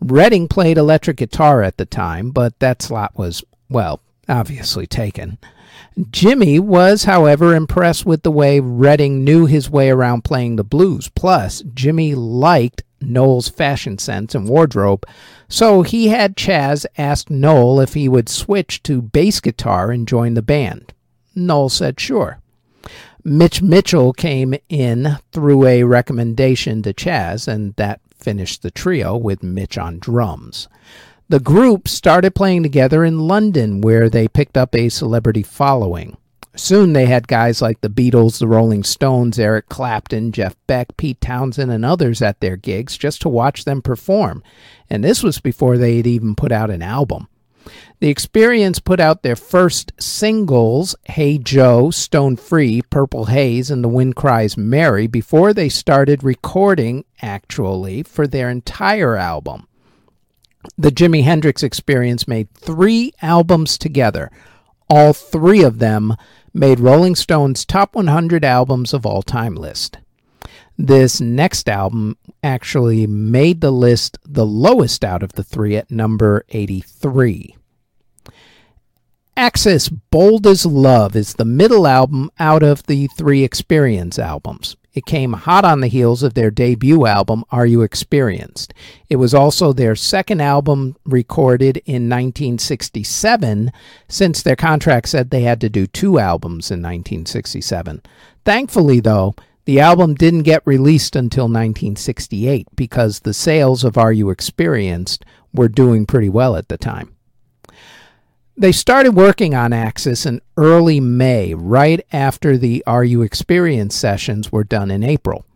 Redding 0.00 0.48
played 0.48 0.78
electric 0.78 1.16
guitar 1.16 1.62
at 1.62 1.76
the 1.76 1.86
time, 1.86 2.30
but 2.30 2.58
that 2.60 2.82
slot 2.82 3.16
was, 3.16 3.42
well, 3.68 4.00
obviously 4.28 4.86
taken. 4.86 5.38
Jimi 5.98 6.60
was, 6.60 7.04
however, 7.04 7.54
impressed 7.54 8.06
with 8.06 8.22
the 8.22 8.30
way 8.30 8.60
Redding 8.60 9.24
knew 9.24 9.46
his 9.46 9.68
way 9.68 9.90
around 9.90 10.22
playing 10.22 10.56
the 10.56 10.64
blues. 10.64 11.08
Plus, 11.08 11.62
Jimi 11.62 12.14
liked 12.16 12.84
Noel's 13.00 13.48
fashion 13.48 13.98
sense 13.98 14.34
and 14.34 14.48
wardrobe, 14.48 15.04
so 15.48 15.82
he 15.82 16.08
had 16.08 16.36
Chas 16.36 16.86
ask 16.96 17.30
Noel 17.30 17.80
if 17.80 17.94
he 17.94 18.08
would 18.08 18.28
switch 18.28 18.82
to 18.84 19.02
bass 19.02 19.40
guitar 19.40 19.90
and 19.90 20.06
join 20.06 20.34
the 20.34 20.42
band. 20.42 20.92
Noel 21.34 21.68
said 21.68 21.98
sure. 21.98 22.40
Mitch 23.24 23.60
Mitchell 23.60 24.12
came 24.12 24.54
in 24.68 25.18
through 25.32 25.66
a 25.66 25.82
recommendation 25.82 26.82
to 26.82 26.92
Chas, 26.92 27.48
and 27.48 27.74
that 27.76 28.00
finished 28.18 28.62
the 28.62 28.70
trio 28.70 29.16
with 29.16 29.42
Mitch 29.42 29.78
on 29.78 29.98
drums. 29.98 30.68
The 31.28 31.40
group 31.40 31.88
started 31.88 32.34
playing 32.34 32.62
together 32.62 33.04
in 33.04 33.28
London, 33.28 33.80
where 33.80 34.08
they 34.08 34.28
picked 34.28 34.56
up 34.56 34.74
a 34.74 34.88
celebrity 34.88 35.42
following. 35.42 36.16
Soon 36.54 36.92
they 36.92 37.06
had 37.06 37.28
guys 37.28 37.62
like 37.62 37.80
the 37.82 37.90
Beatles, 37.90 38.38
the 38.38 38.48
Rolling 38.48 38.82
Stones, 38.82 39.38
Eric 39.38 39.68
Clapton, 39.68 40.32
Jeff 40.32 40.56
Beck, 40.66 40.96
Pete 40.96 41.20
Townshend, 41.20 41.70
and 41.70 41.84
others 41.84 42.20
at 42.20 42.40
their 42.40 42.56
gigs 42.56 42.96
just 42.98 43.22
to 43.22 43.28
watch 43.28 43.64
them 43.64 43.80
perform. 43.80 44.42
And 44.90 45.04
this 45.04 45.22
was 45.22 45.38
before 45.38 45.78
they 45.78 45.98
had 45.98 46.06
even 46.06 46.34
put 46.34 46.50
out 46.50 46.70
an 46.70 46.82
album. 46.82 47.28
The 48.00 48.08
Experience 48.08 48.78
put 48.78 49.00
out 49.00 49.22
their 49.22 49.36
first 49.36 49.92
singles, 49.98 50.94
Hey 51.04 51.38
Joe, 51.38 51.90
Stone 51.90 52.36
Free, 52.36 52.82
Purple 52.82 53.26
Haze, 53.26 53.70
and 53.70 53.82
The 53.82 53.88
Wind 53.88 54.16
Cries 54.16 54.56
Mary, 54.56 55.06
before 55.06 55.52
they 55.52 55.68
started 55.68 56.22
recording, 56.22 57.04
actually, 57.22 58.02
for 58.02 58.26
their 58.26 58.50
entire 58.50 59.16
album. 59.16 59.66
The 60.76 60.90
Jimi 60.90 61.24
Hendrix 61.24 61.62
Experience 61.62 62.26
made 62.26 62.52
three 62.54 63.12
albums 63.22 63.78
together. 63.78 64.30
All 64.90 65.12
three 65.12 65.62
of 65.62 65.78
them 65.78 66.16
made 66.54 66.80
Rolling 66.80 67.14
Stone's 67.14 67.64
top 67.64 67.94
100 67.94 68.44
albums 68.44 68.92
of 68.92 69.06
all 69.06 69.22
time 69.22 69.54
list. 69.54 69.98
This 70.76 71.20
next 71.20 71.68
album 71.68 72.16
actually 72.42 73.06
made 73.06 73.60
the 73.60 73.72
list 73.72 74.18
the 74.24 74.46
lowest 74.46 75.04
out 75.04 75.22
of 75.24 75.32
the 75.32 75.42
three 75.42 75.76
at 75.76 75.90
number 75.90 76.44
83. 76.50 77.56
Axis 79.38 79.88
Bold 79.88 80.48
as 80.48 80.66
Love 80.66 81.14
is 81.14 81.34
the 81.34 81.44
middle 81.44 81.86
album 81.86 82.28
out 82.40 82.64
of 82.64 82.82
the 82.88 83.06
three 83.06 83.44
Experience 83.44 84.18
albums. 84.18 84.76
It 84.94 85.06
came 85.06 85.32
hot 85.32 85.64
on 85.64 85.80
the 85.80 85.86
heels 85.86 86.24
of 86.24 86.34
their 86.34 86.50
debut 86.50 87.06
album, 87.06 87.44
Are 87.52 87.64
You 87.64 87.82
Experienced? 87.82 88.74
It 89.08 89.14
was 89.14 89.34
also 89.34 89.72
their 89.72 89.94
second 89.94 90.40
album 90.40 90.96
recorded 91.04 91.76
in 91.86 92.08
1967, 92.08 93.70
since 94.08 94.42
their 94.42 94.56
contract 94.56 95.08
said 95.08 95.30
they 95.30 95.42
had 95.42 95.60
to 95.60 95.68
do 95.68 95.86
two 95.86 96.18
albums 96.18 96.72
in 96.72 96.80
1967. 96.80 98.02
Thankfully, 98.44 98.98
though, 98.98 99.36
the 99.66 99.78
album 99.78 100.16
didn't 100.16 100.42
get 100.42 100.66
released 100.66 101.14
until 101.14 101.44
1968 101.44 102.66
because 102.74 103.20
the 103.20 103.32
sales 103.32 103.84
of 103.84 103.96
Are 103.96 104.12
You 104.12 104.30
Experienced 104.30 105.24
were 105.54 105.68
doing 105.68 106.06
pretty 106.06 106.28
well 106.28 106.56
at 106.56 106.66
the 106.68 106.76
time. 106.76 107.14
They 108.60 108.72
started 108.72 109.12
working 109.12 109.54
on 109.54 109.72
Axis 109.72 110.26
in 110.26 110.40
early 110.56 110.98
May, 110.98 111.54
right 111.54 112.04
after 112.12 112.58
the 112.58 112.82
You 112.88 113.22
Experience 113.22 113.94
sessions 113.94 114.50
were 114.50 114.64
done 114.64 114.90
in 114.90 115.04
April. 115.04 115.46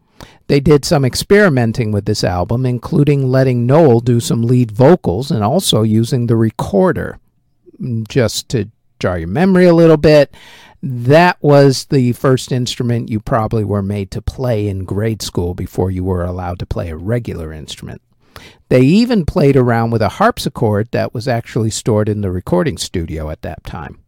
They 0.46 0.61
did 0.61 0.84
some 0.84 1.05
experimenting 1.05 1.90
with 1.90 2.05
this 2.05 2.22
album, 2.22 2.64
including 2.64 3.26
letting 3.26 3.66
Noel 3.66 3.98
do 3.98 4.20
some 4.20 4.42
lead 4.42 4.70
vocals 4.70 5.32
and 5.32 5.42
also 5.42 5.82
using 5.82 6.28
the 6.28 6.36
recorder. 6.36 7.18
Mm, 7.80 8.07
just 8.07 8.48
to 8.50 8.70
jar 9.00 9.18
your 9.18 9.26
memory 9.26 9.64
a 9.64 9.74
little 9.74 9.96
bit, 9.96 10.32
That 10.82 11.36
was 11.40 11.84
the 11.86 12.12
first 12.12 12.50
instrument 12.50 13.09
you 13.09 13.20
probably 13.20 13.62
were 13.62 13.82
made 13.82 14.11
to 14.12 14.20
play 14.20 14.66
in 14.66 14.84
grade 14.84 15.22
school 15.22 15.55
before 15.55 15.92
you 15.92 16.03
were 16.03 16.24
allowed 16.24 16.59
to 16.59 16.66
play 16.66 16.90
a 16.90 16.96
regular 16.96 17.53
instrument. 17.53 18.03
They 18.68 18.80
even 18.80 19.26
played 19.26 19.57
around 19.57 19.91
with 19.91 20.03
a 20.03 20.09
harpsichord 20.09 20.89
that 20.93 21.12
was 21.12 21.28
actually 21.28 21.70
stored 21.70 22.09
in 22.09 22.20
the 22.20 22.30
recording 22.30 22.78
studio 22.78 23.30
at 23.30 23.43
that 23.43 23.64
time. 23.64 23.99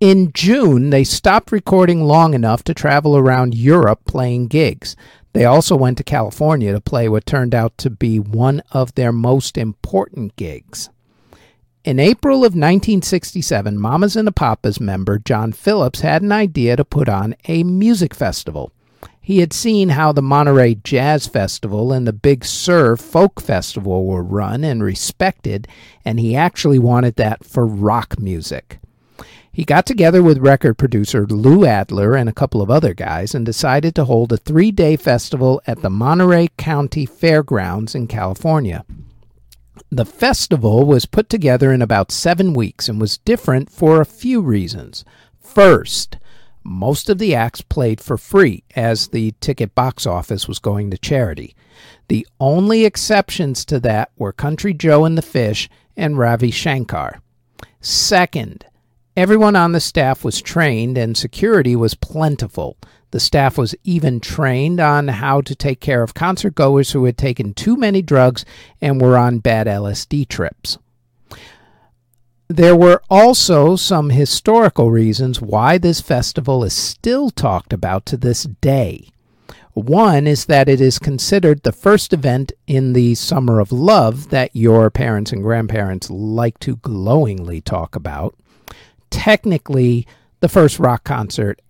In 0.00 0.30
June, 0.32 0.90
they 0.90 1.02
stopped 1.02 1.50
recording 1.50 2.04
long 2.04 2.34
enough 2.34 2.62
to 2.64 2.74
travel 2.74 3.16
around 3.16 3.54
Europe 3.54 4.04
playing 4.06 4.46
gigs. 4.46 4.94
They 5.32 5.44
also 5.44 5.76
went 5.76 5.98
to 5.98 6.04
California 6.04 6.72
to 6.72 6.80
play 6.80 7.08
what 7.08 7.26
turned 7.26 7.54
out 7.54 7.76
to 7.78 7.90
be 7.90 8.20
one 8.20 8.62
of 8.70 8.94
their 8.94 9.12
most 9.12 9.58
important 9.58 10.36
gigs. 10.36 10.88
In 11.84 11.98
April 11.98 12.38
of 12.38 12.52
1967, 12.52 13.78
Mamas 13.78 14.14
and 14.14 14.26
the 14.26 14.32
Papas 14.32 14.78
member 14.78 15.18
John 15.18 15.52
Phillips 15.52 16.00
had 16.00 16.22
an 16.22 16.32
idea 16.32 16.76
to 16.76 16.84
put 16.84 17.08
on 17.08 17.34
a 17.46 17.64
music 17.64 18.14
festival. 18.14 18.70
He 19.28 19.40
had 19.40 19.52
seen 19.52 19.90
how 19.90 20.12
the 20.12 20.22
Monterey 20.22 20.76
Jazz 20.76 21.26
Festival 21.26 21.92
and 21.92 22.06
the 22.06 22.14
Big 22.14 22.46
Sur 22.46 22.96
Folk 22.96 23.42
Festival 23.42 24.06
were 24.06 24.22
run 24.22 24.64
and 24.64 24.82
respected, 24.82 25.68
and 26.02 26.18
he 26.18 26.34
actually 26.34 26.78
wanted 26.78 27.16
that 27.16 27.44
for 27.44 27.66
rock 27.66 28.18
music. 28.18 28.78
He 29.52 29.66
got 29.66 29.84
together 29.84 30.22
with 30.22 30.38
record 30.38 30.78
producer 30.78 31.26
Lou 31.26 31.66
Adler 31.66 32.16
and 32.16 32.26
a 32.26 32.32
couple 32.32 32.62
of 32.62 32.70
other 32.70 32.94
guys 32.94 33.34
and 33.34 33.44
decided 33.44 33.94
to 33.96 34.06
hold 34.06 34.32
a 34.32 34.38
three 34.38 34.70
day 34.70 34.96
festival 34.96 35.60
at 35.66 35.82
the 35.82 35.90
Monterey 35.90 36.48
County 36.56 37.04
Fairgrounds 37.04 37.94
in 37.94 38.06
California. 38.06 38.86
The 39.90 40.06
festival 40.06 40.86
was 40.86 41.04
put 41.04 41.28
together 41.28 41.70
in 41.70 41.82
about 41.82 42.12
seven 42.12 42.54
weeks 42.54 42.88
and 42.88 42.98
was 42.98 43.18
different 43.18 43.68
for 43.68 44.00
a 44.00 44.06
few 44.06 44.40
reasons. 44.40 45.04
First, 45.38 46.16
most 46.68 47.08
of 47.08 47.18
the 47.18 47.34
acts 47.34 47.60
played 47.60 48.00
for 48.00 48.16
free, 48.16 48.62
as 48.76 49.08
the 49.08 49.32
ticket 49.40 49.74
box 49.74 50.06
office 50.06 50.46
was 50.46 50.58
going 50.58 50.90
to 50.90 50.98
charity. 50.98 51.56
The 52.08 52.26
only 52.38 52.84
exceptions 52.84 53.64
to 53.66 53.80
that 53.80 54.10
were 54.16 54.32
Country 54.32 54.74
Joe 54.74 55.04
and 55.04 55.16
the 55.16 55.22
Fish 55.22 55.68
and 55.96 56.18
Ravi 56.18 56.50
Shankar. 56.50 57.20
Second, 57.80 58.66
everyone 59.16 59.56
on 59.56 59.72
the 59.72 59.80
staff 59.80 60.24
was 60.24 60.40
trained 60.40 60.98
and 60.98 61.16
security 61.16 61.74
was 61.74 61.94
plentiful. 61.94 62.76
The 63.10 63.20
staff 63.20 63.56
was 63.56 63.74
even 63.84 64.20
trained 64.20 64.80
on 64.80 65.08
how 65.08 65.40
to 65.42 65.54
take 65.54 65.80
care 65.80 66.02
of 66.02 66.14
concert 66.14 66.54
goers 66.54 66.90
who 66.90 67.04
had 67.04 67.16
taken 67.16 67.54
too 67.54 67.76
many 67.76 68.02
drugs 68.02 68.44
and 68.80 69.00
were 69.00 69.16
on 69.16 69.38
bad 69.38 69.66
LSD 69.66 70.28
trips. 70.28 70.78
There 72.48 72.74
were 72.74 73.02
also 73.10 73.76
some 73.76 74.08
historical 74.08 74.90
reasons 74.90 75.38
why 75.42 75.76
this 75.76 76.00
festival 76.00 76.64
is 76.64 76.72
still 76.72 77.28
talked 77.28 77.74
about 77.74 78.06
to 78.06 78.16
this 78.16 78.44
day. 78.44 79.10
One 79.74 80.26
is 80.26 80.46
that 80.46 80.66
it 80.66 80.80
is 80.80 80.98
considered 80.98 81.62
the 81.62 81.72
first 81.72 82.14
event 82.14 82.52
in 82.66 82.94
the 82.94 83.14
Summer 83.16 83.60
of 83.60 83.70
Love 83.70 84.30
that 84.30 84.56
your 84.56 84.88
parents 84.90 85.30
and 85.30 85.42
grandparents 85.42 86.10
like 86.10 86.58
to 86.60 86.76
glowingly 86.76 87.60
talk 87.60 87.94
about. 87.94 88.34
Technically, 89.10 90.06
the 90.40 90.48
first 90.48 90.78
rock 90.78 91.04
concert 91.04 91.60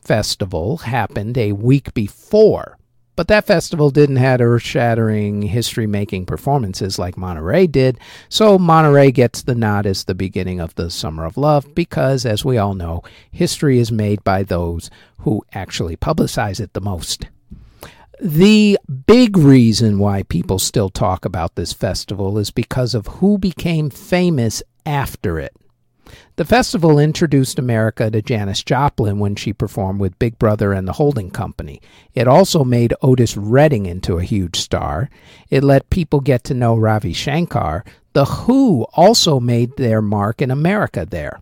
festival 0.00 0.78
happened 0.78 1.38
a 1.38 1.52
week 1.52 1.94
before, 1.94 2.73
but 3.16 3.28
that 3.28 3.46
festival 3.46 3.90
didn't 3.90 4.16
have 4.16 4.40
earth 4.40 4.62
shattering, 4.62 5.42
history 5.42 5.86
making 5.86 6.26
performances 6.26 6.98
like 6.98 7.16
Monterey 7.16 7.66
did, 7.66 7.98
so 8.28 8.58
Monterey 8.58 9.10
gets 9.12 9.42
the 9.42 9.54
nod 9.54 9.86
as 9.86 10.04
the 10.04 10.14
beginning 10.14 10.60
of 10.60 10.74
the 10.74 10.90
Summer 10.90 11.24
of 11.24 11.36
Love 11.36 11.74
because, 11.74 12.26
as 12.26 12.44
we 12.44 12.58
all 12.58 12.74
know, 12.74 13.02
history 13.30 13.78
is 13.78 13.92
made 13.92 14.22
by 14.24 14.42
those 14.42 14.90
who 15.20 15.44
actually 15.52 15.96
publicize 15.96 16.60
it 16.60 16.72
the 16.72 16.80
most. 16.80 17.28
The 18.20 18.78
big 19.06 19.36
reason 19.36 19.98
why 19.98 20.22
people 20.22 20.58
still 20.58 20.88
talk 20.88 21.24
about 21.24 21.56
this 21.56 21.72
festival 21.72 22.38
is 22.38 22.50
because 22.50 22.94
of 22.94 23.06
who 23.06 23.38
became 23.38 23.90
famous 23.90 24.62
after 24.86 25.38
it. 25.38 25.54
The 26.36 26.44
festival 26.44 26.98
introduced 26.98 27.60
America 27.60 28.10
to 28.10 28.20
Janis 28.20 28.64
Joplin 28.64 29.20
when 29.20 29.36
she 29.36 29.52
performed 29.52 30.00
with 30.00 30.18
Big 30.18 30.36
Brother 30.36 30.72
and 30.72 30.88
the 30.88 30.94
Holding 30.94 31.30
Company. 31.30 31.80
It 32.12 32.26
also 32.26 32.64
made 32.64 32.92
Otis 33.02 33.36
Redding 33.36 33.86
into 33.86 34.18
a 34.18 34.24
huge 34.24 34.56
star. 34.56 35.10
It 35.48 35.62
let 35.62 35.90
people 35.90 36.18
get 36.18 36.42
to 36.44 36.54
know 36.54 36.74
Ravi 36.74 37.12
Shankar. 37.12 37.84
The 38.14 38.24
Who 38.24 38.82
also 38.94 39.38
made 39.38 39.76
their 39.76 40.02
mark 40.02 40.42
in 40.42 40.50
America 40.50 41.06
there. 41.08 41.40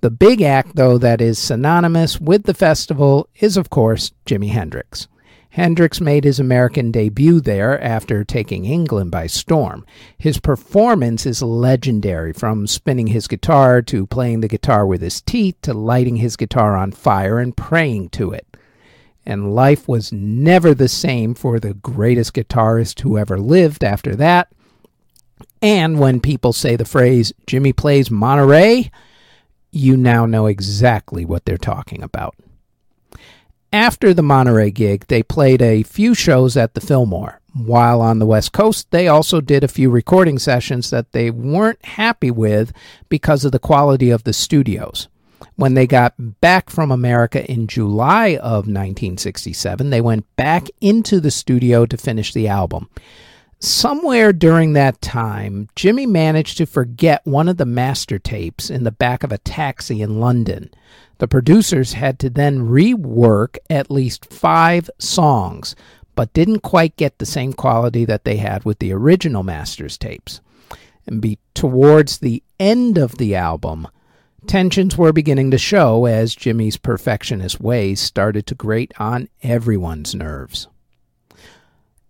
The 0.00 0.10
big 0.10 0.40
act, 0.40 0.76
though, 0.76 0.96
that 0.96 1.20
is 1.20 1.38
synonymous 1.38 2.18
with 2.18 2.44
the 2.44 2.54
festival 2.54 3.28
is, 3.38 3.58
of 3.58 3.68
course, 3.68 4.12
Jimi 4.24 4.48
Hendrix. 4.48 5.08
Hendrix 5.56 6.02
made 6.02 6.24
his 6.24 6.38
American 6.38 6.90
debut 6.90 7.40
there 7.40 7.82
after 7.82 8.24
taking 8.24 8.66
England 8.66 9.10
by 9.10 9.26
storm. 9.26 9.86
His 10.18 10.38
performance 10.38 11.24
is 11.24 11.42
legendary, 11.42 12.34
from 12.34 12.66
spinning 12.66 13.06
his 13.06 13.26
guitar 13.26 13.80
to 13.80 14.06
playing 14.06 14.40
the 14.40 14.48
guitar 14.48 14.86
with 14.86 15.00
his 15.00 15.22
teeth 15.22 15.56
to 15.62 15.72
lighting 15.72 16.16
his 16.16 16.36
guitar 16.36 16.76
on 16.76 16.92
fire 16.92 17.38
and 17.38 17.56
praying 17.56 18.10
to 18.10 18.32
it. 18.32 18.46
And 19.24 19.54
life 19.54 19.88
was 19.88 20.12
never 20.12 20.74
the 20.74 20.88
same 20.88 21.34
for 21.34 21.58
the 21.58 21.72
greatest 21.72 22.34
guitarist 22.34 23.00
who 23.00 23.16
ever 23.16 23.38
lived 23.38 23.82
after 23.82 24.14
that. 24.14 24.52
And 25.62 25.98
when 25.98 26.20
people 26.20 26.52
say 26.52 26.76
the 26.76 26.84
phrase, 26.84 27.32
Jimi 27.46 27.74
plays 27.74 28.10
Monterey, 28.10 28.90
you 29.70 29.96
now 29.96 30.26
know 30.26 30.44
exactly 30.44 31.24
what 31.24 31.46
they're 31.46 31.56
talking 31.56 32.02
about. 32.02 32.34
After 33.76 34.14
the 34.14 34.22
Monterey 34.22 34.70
gig, 34.70 35.06
they 35.08 35.22
played 35.22 35.60
a 35.60 35.82
few 35.82 36.14
shows 36.14 36.56
at 36.56 36.72
the 36.72 36.80
Fillmore. 36.80 37.42
While 37.52 38.00
on 38.00 38.18
the 38.18 38.24
West 38.24 38.54
Coast, 38.54 38.90
they 38.90 39.06
also 39.06 39.42
did 39.42 39.62
a 39.62 39.68
few 39.68 39.90
recording 39.90 40.38
sessions 40.38 40.88
that 40.88 41.12
they 41.12 41.30
weren't 41.30 41.84
happy 41.84 42.30
with 42.30 42.72
because 43.10 43.44
of 43.44 43.52
the 43.52 43.58
quality 43.58 44.08
of 44.08 44.24
the 44.24 44.32
studios. 44.32 45.08
When 45.56 45.74
they 45.74 45.86
got 45.86 46.14
back 46.40 46.70
from 46.70 46.90
America 46.90 47.44
in 47.52 47.66
July 47.66 48.36
of 48.36 48.64
1967, 48.64 49.90
they 49.90 50.00
went 50.00 50.24
back 50.36 50.68
into 50.80 51.20
the 51.20 51.30
studio 51.30 51.84
to 51.84 51.98
finish 51.98 52.32
the 52.32 52.48
album. 52.48 52.88
Somewhere 53.58 54.32
during 54.32 54.72
that 54.72 55.02
time, 55.02 55.68
Jimi 55.76 56.08
managed 56.08 56.56
to 56.56 56.66
forget 56.66 57.20
one 57.26 57.46
of 57.46 57.58
the 57.58 57.66
master 57.66 58.18
tapes 58.18 58.70
in 58.70 58.84
the 58.84 58.90
back 58.90 59.22
of 59.22 59.32
a 59.32 59.38
taxi 59.38 60.00
in 60.00 60.18
London. 60.18 60.70
The 61.18 61.28
producers 61.28 61.94
had 61.94 62.18
to 62.20 62.30
then 62.30 62.68
rework 62.68 63.56
at 63.70 63.90
least 63.90 64.32
five 64.32 64.90
songs, 64.98 65.74
but 66.14 66.32
didn't 66.32 66.60
quite 66.60 66.96
get 66.96 67.18
the 67.18 67.26
same 67.26 67.52
quality 67.52 68.04
that 68.04 68.24
they 68.24 68.36
had 68.36 68.64
with 68.64 68.78
the 68.78 68.92
original 68.92 69.42
Masters 69.42 69.96
tapes. 69.96 70.40
And 71.06 71.22
be 71.22 71.38
towards 71.54 72.18
the 72.18 72.42
end 72.58 72.98
of 72.98 73.16
the 73.16 73.34
album, 73.34 73.88
tensions 74.46 74.98
were 74.98 75.12
beginning 75.12 75.50
to 75.52 75.58
show 75.58 76.06
as 76.06 76.34
Jimi's 76.34 76.76
perfectionist 76.76 77.60
ways 77.60 78.00
started 78.00 78.46
to 78.48 78.54
grate 78.54 78.92
on 78.98 79.28
everyone's 79.42 80.14
nerves. 80.14 80.68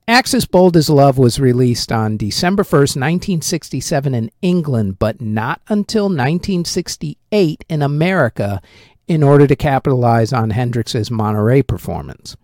Axis 0.08 0.46
Bold 0.46 0.76
as 0.76 0.88
Love 0.88 1.18
was 1.18 1.40
released 1.40 1.90
on 1.90 2.16
December 2.16 2.62
1st, 2.62 2.94
1967 2.96 4.14
in 4.14 4.30
England, 4.40 5.00
but 5.00 5.20
not 5.20 5.60
until 5.68 6.04
1968 6.04 7.64
in 7.68 7.82
America 7.82 8.62
in 9.08 9.22
order 9.22 9.46
to 9.46 9.56
capitalize 9.56 10.32
on 10.32 10.50
Hendrix's 10.50 11.10
Monterey 11.10 11.62
performance. 11.62 12.36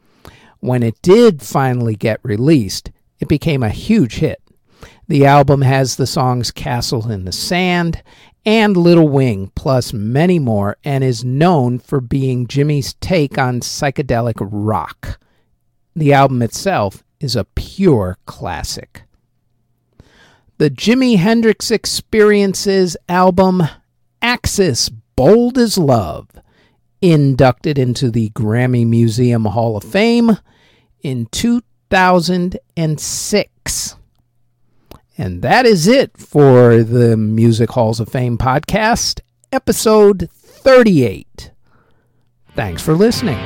When 0.60 0.82
it 0.82 1.00
did 1.02 1.42
finally 1.42 1.96
get 1.96 2.20
released, 2.22 2.90
it 3.18 3.28
became 3.28 3.62
a 3.62 3.70
huge 3.70 4.16
hit. 4.16 4.40
The 5.08 5.26
album 5.26 5.62
has 5.62 5.96
the 5.96 6.06
songs 6.06 6.50
Castle 6.50 7.10
in 7.10 7.24
the 7.24 7.32
Sand 7.32 8.02
and 8.44 8.76
Little 8.76 9.08
Wing, 9.08 9.50
plus 9.54 9.92
many 9.92 10.38
more, 10.38 10.76
and 10.84 11.04
is 11.04 11.24
known 11.24 11.78
for 11.78 12.00
being 12.00 12.46
Jimi's 12.46 12.94
take 12.94 13.38
on 13.38 13.60
psychedelic 13.60 14.34
rock. 14.40 15.20
The 15.94 16.12
album 16.12 16.42
itself 16.42 17.04
is 17.20 17.36
a 17.36 17.44
pure 17.44 18.18
classic. 18.26 19.02
The 20.58 20.70
Jimi 20.70 21.18
Hendrix 21.18 21.70
Experiences 21.70 22.96
album, 23.08 23.62
Axis 24.20 24.88
Bold 24.88 25.58
as 25.58 25.76
Love, 25.76 26.28
inducted 27.02 27.78
into 27.78 28.10
the 28.10 28.30
Grammy 28.30 28.86
Museum 28.86 29.44
Hall 29.44 29.76
of 29.76 29.82
Fame 29.82 30.38
in 31.02 31.26
2006. 31.26 33.96
And 35.18 35.42
that 35.42 35.66
is 35.66 35.86
it 35.86 36.16
for 36.16 36.82
the 36.82 37.18
Music 37.18 37.72
Halls 37.72 38.00
of 38.00 38.08
Fame 38.08 38.38
podcast, 38.38 39.20
episode 39.50 40.30
38. 40.32 41.50
Thanks 42.54 42.80
for 42.80 42.94
listening. 42.94 43.38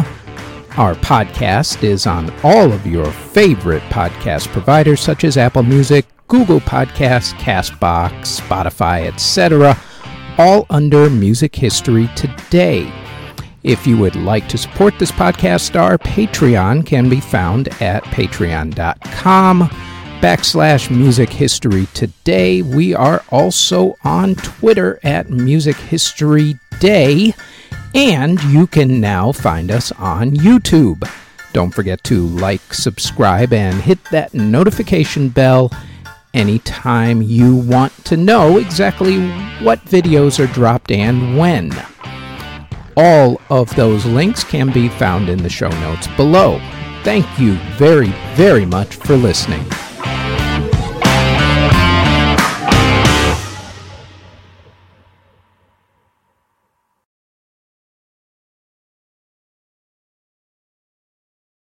Our 0.77 0.95
podcast 0.95 1.83
is 1.83 2.05
on 2.05 2.29
all 2.43 2.69
of 2.71 2.85
your 2.85 3.09
favorite 3.11 3.83
podcast 3.83 4.49
providers 4.49 4.99
such 4.99 5.23
as 5.23 5.37
Apple 5.37 5.63
Music, 5.63 6.05
Google 6.27 6.59
Podcasts, 6.59 7.33
Castbox, 7.35 8.41
Spotify, 8.41 9.07
etc., 9.07 9.77
all 10.37 10.65
under 10.69 11.09
Music 11.09 11.55
History 11.55 12.09
Today. 12.15 12.91
If 13.63 13.87
you 13.87 13.97
would 13.97 14.15
like 14.15 14.49
to 14.49 14.57
support 14.57 14.99
this 14.99 15.11
podcast, 15.11 15.79
our 15.79 15.97
Patreon 15.97 16.85
can 16.85 17.07
be 17.09 17.21
found 17.21 17.69
at 17.81 18.03
patreon.com 18.05 19.69
backslash 20.21 20.95
music 20.95 21.29
history 21.29 21.87
today. 21.95 22.61
We 22.61 22.93
are 22.93 23.23
also 23.29 23.97
on 24.03 24.35
Twitter 24.35 24.99
at 25.03 25.31
Music 25.31 25.75
History 25.75 26.59
Day, 26.79 27.33
and 27.95 28.41
you 28.43 28.67
can 28.67 29.01
now 29.01 29.31
find 29.31 29.71
us 29.71 29.91
on 29.93 30.29
YouTube. 30.29 31.09
Don't 31.53 31.73
forget 31.73 32.03
to 32.03 32.27
like, 32.27 32.71
subscribe, 32.71 33.51
and 33.51 33.81
hit 33.81 33.97
that 34.11 34.35
notification 34.35 35.29
bell 35.29 35.71
anytime 36.35 37.23
you 37.23 37.55
want 37.55 37.91
to 38.05 38.15
know 38.15 38.57
exactly 38.57 39.27
what 39.63 39.83
videos 39.85 40.39
are 40.39 40.53
dropped 40.53 40.91
and 40.91 41.35
when. 41.35 41.73
All 42.95 43.41
of 43.49 43.75
those 43.75 44.05
links 44.05 44.43
can 44.43 44.71
be 44.71 44.87
found 44.87 45.29
in 45.29 45.41
the 45.41 45.49
show 45.49 45.69
notes 45.69 46.07
below. 46.15 46.59
Thank 47.03 47.39
you 47.39 47.55
very, 47.75 48.13
very 48.35 48.67
much 48.67 48.97
for 48.97 49.15
listening. 49.15 49.65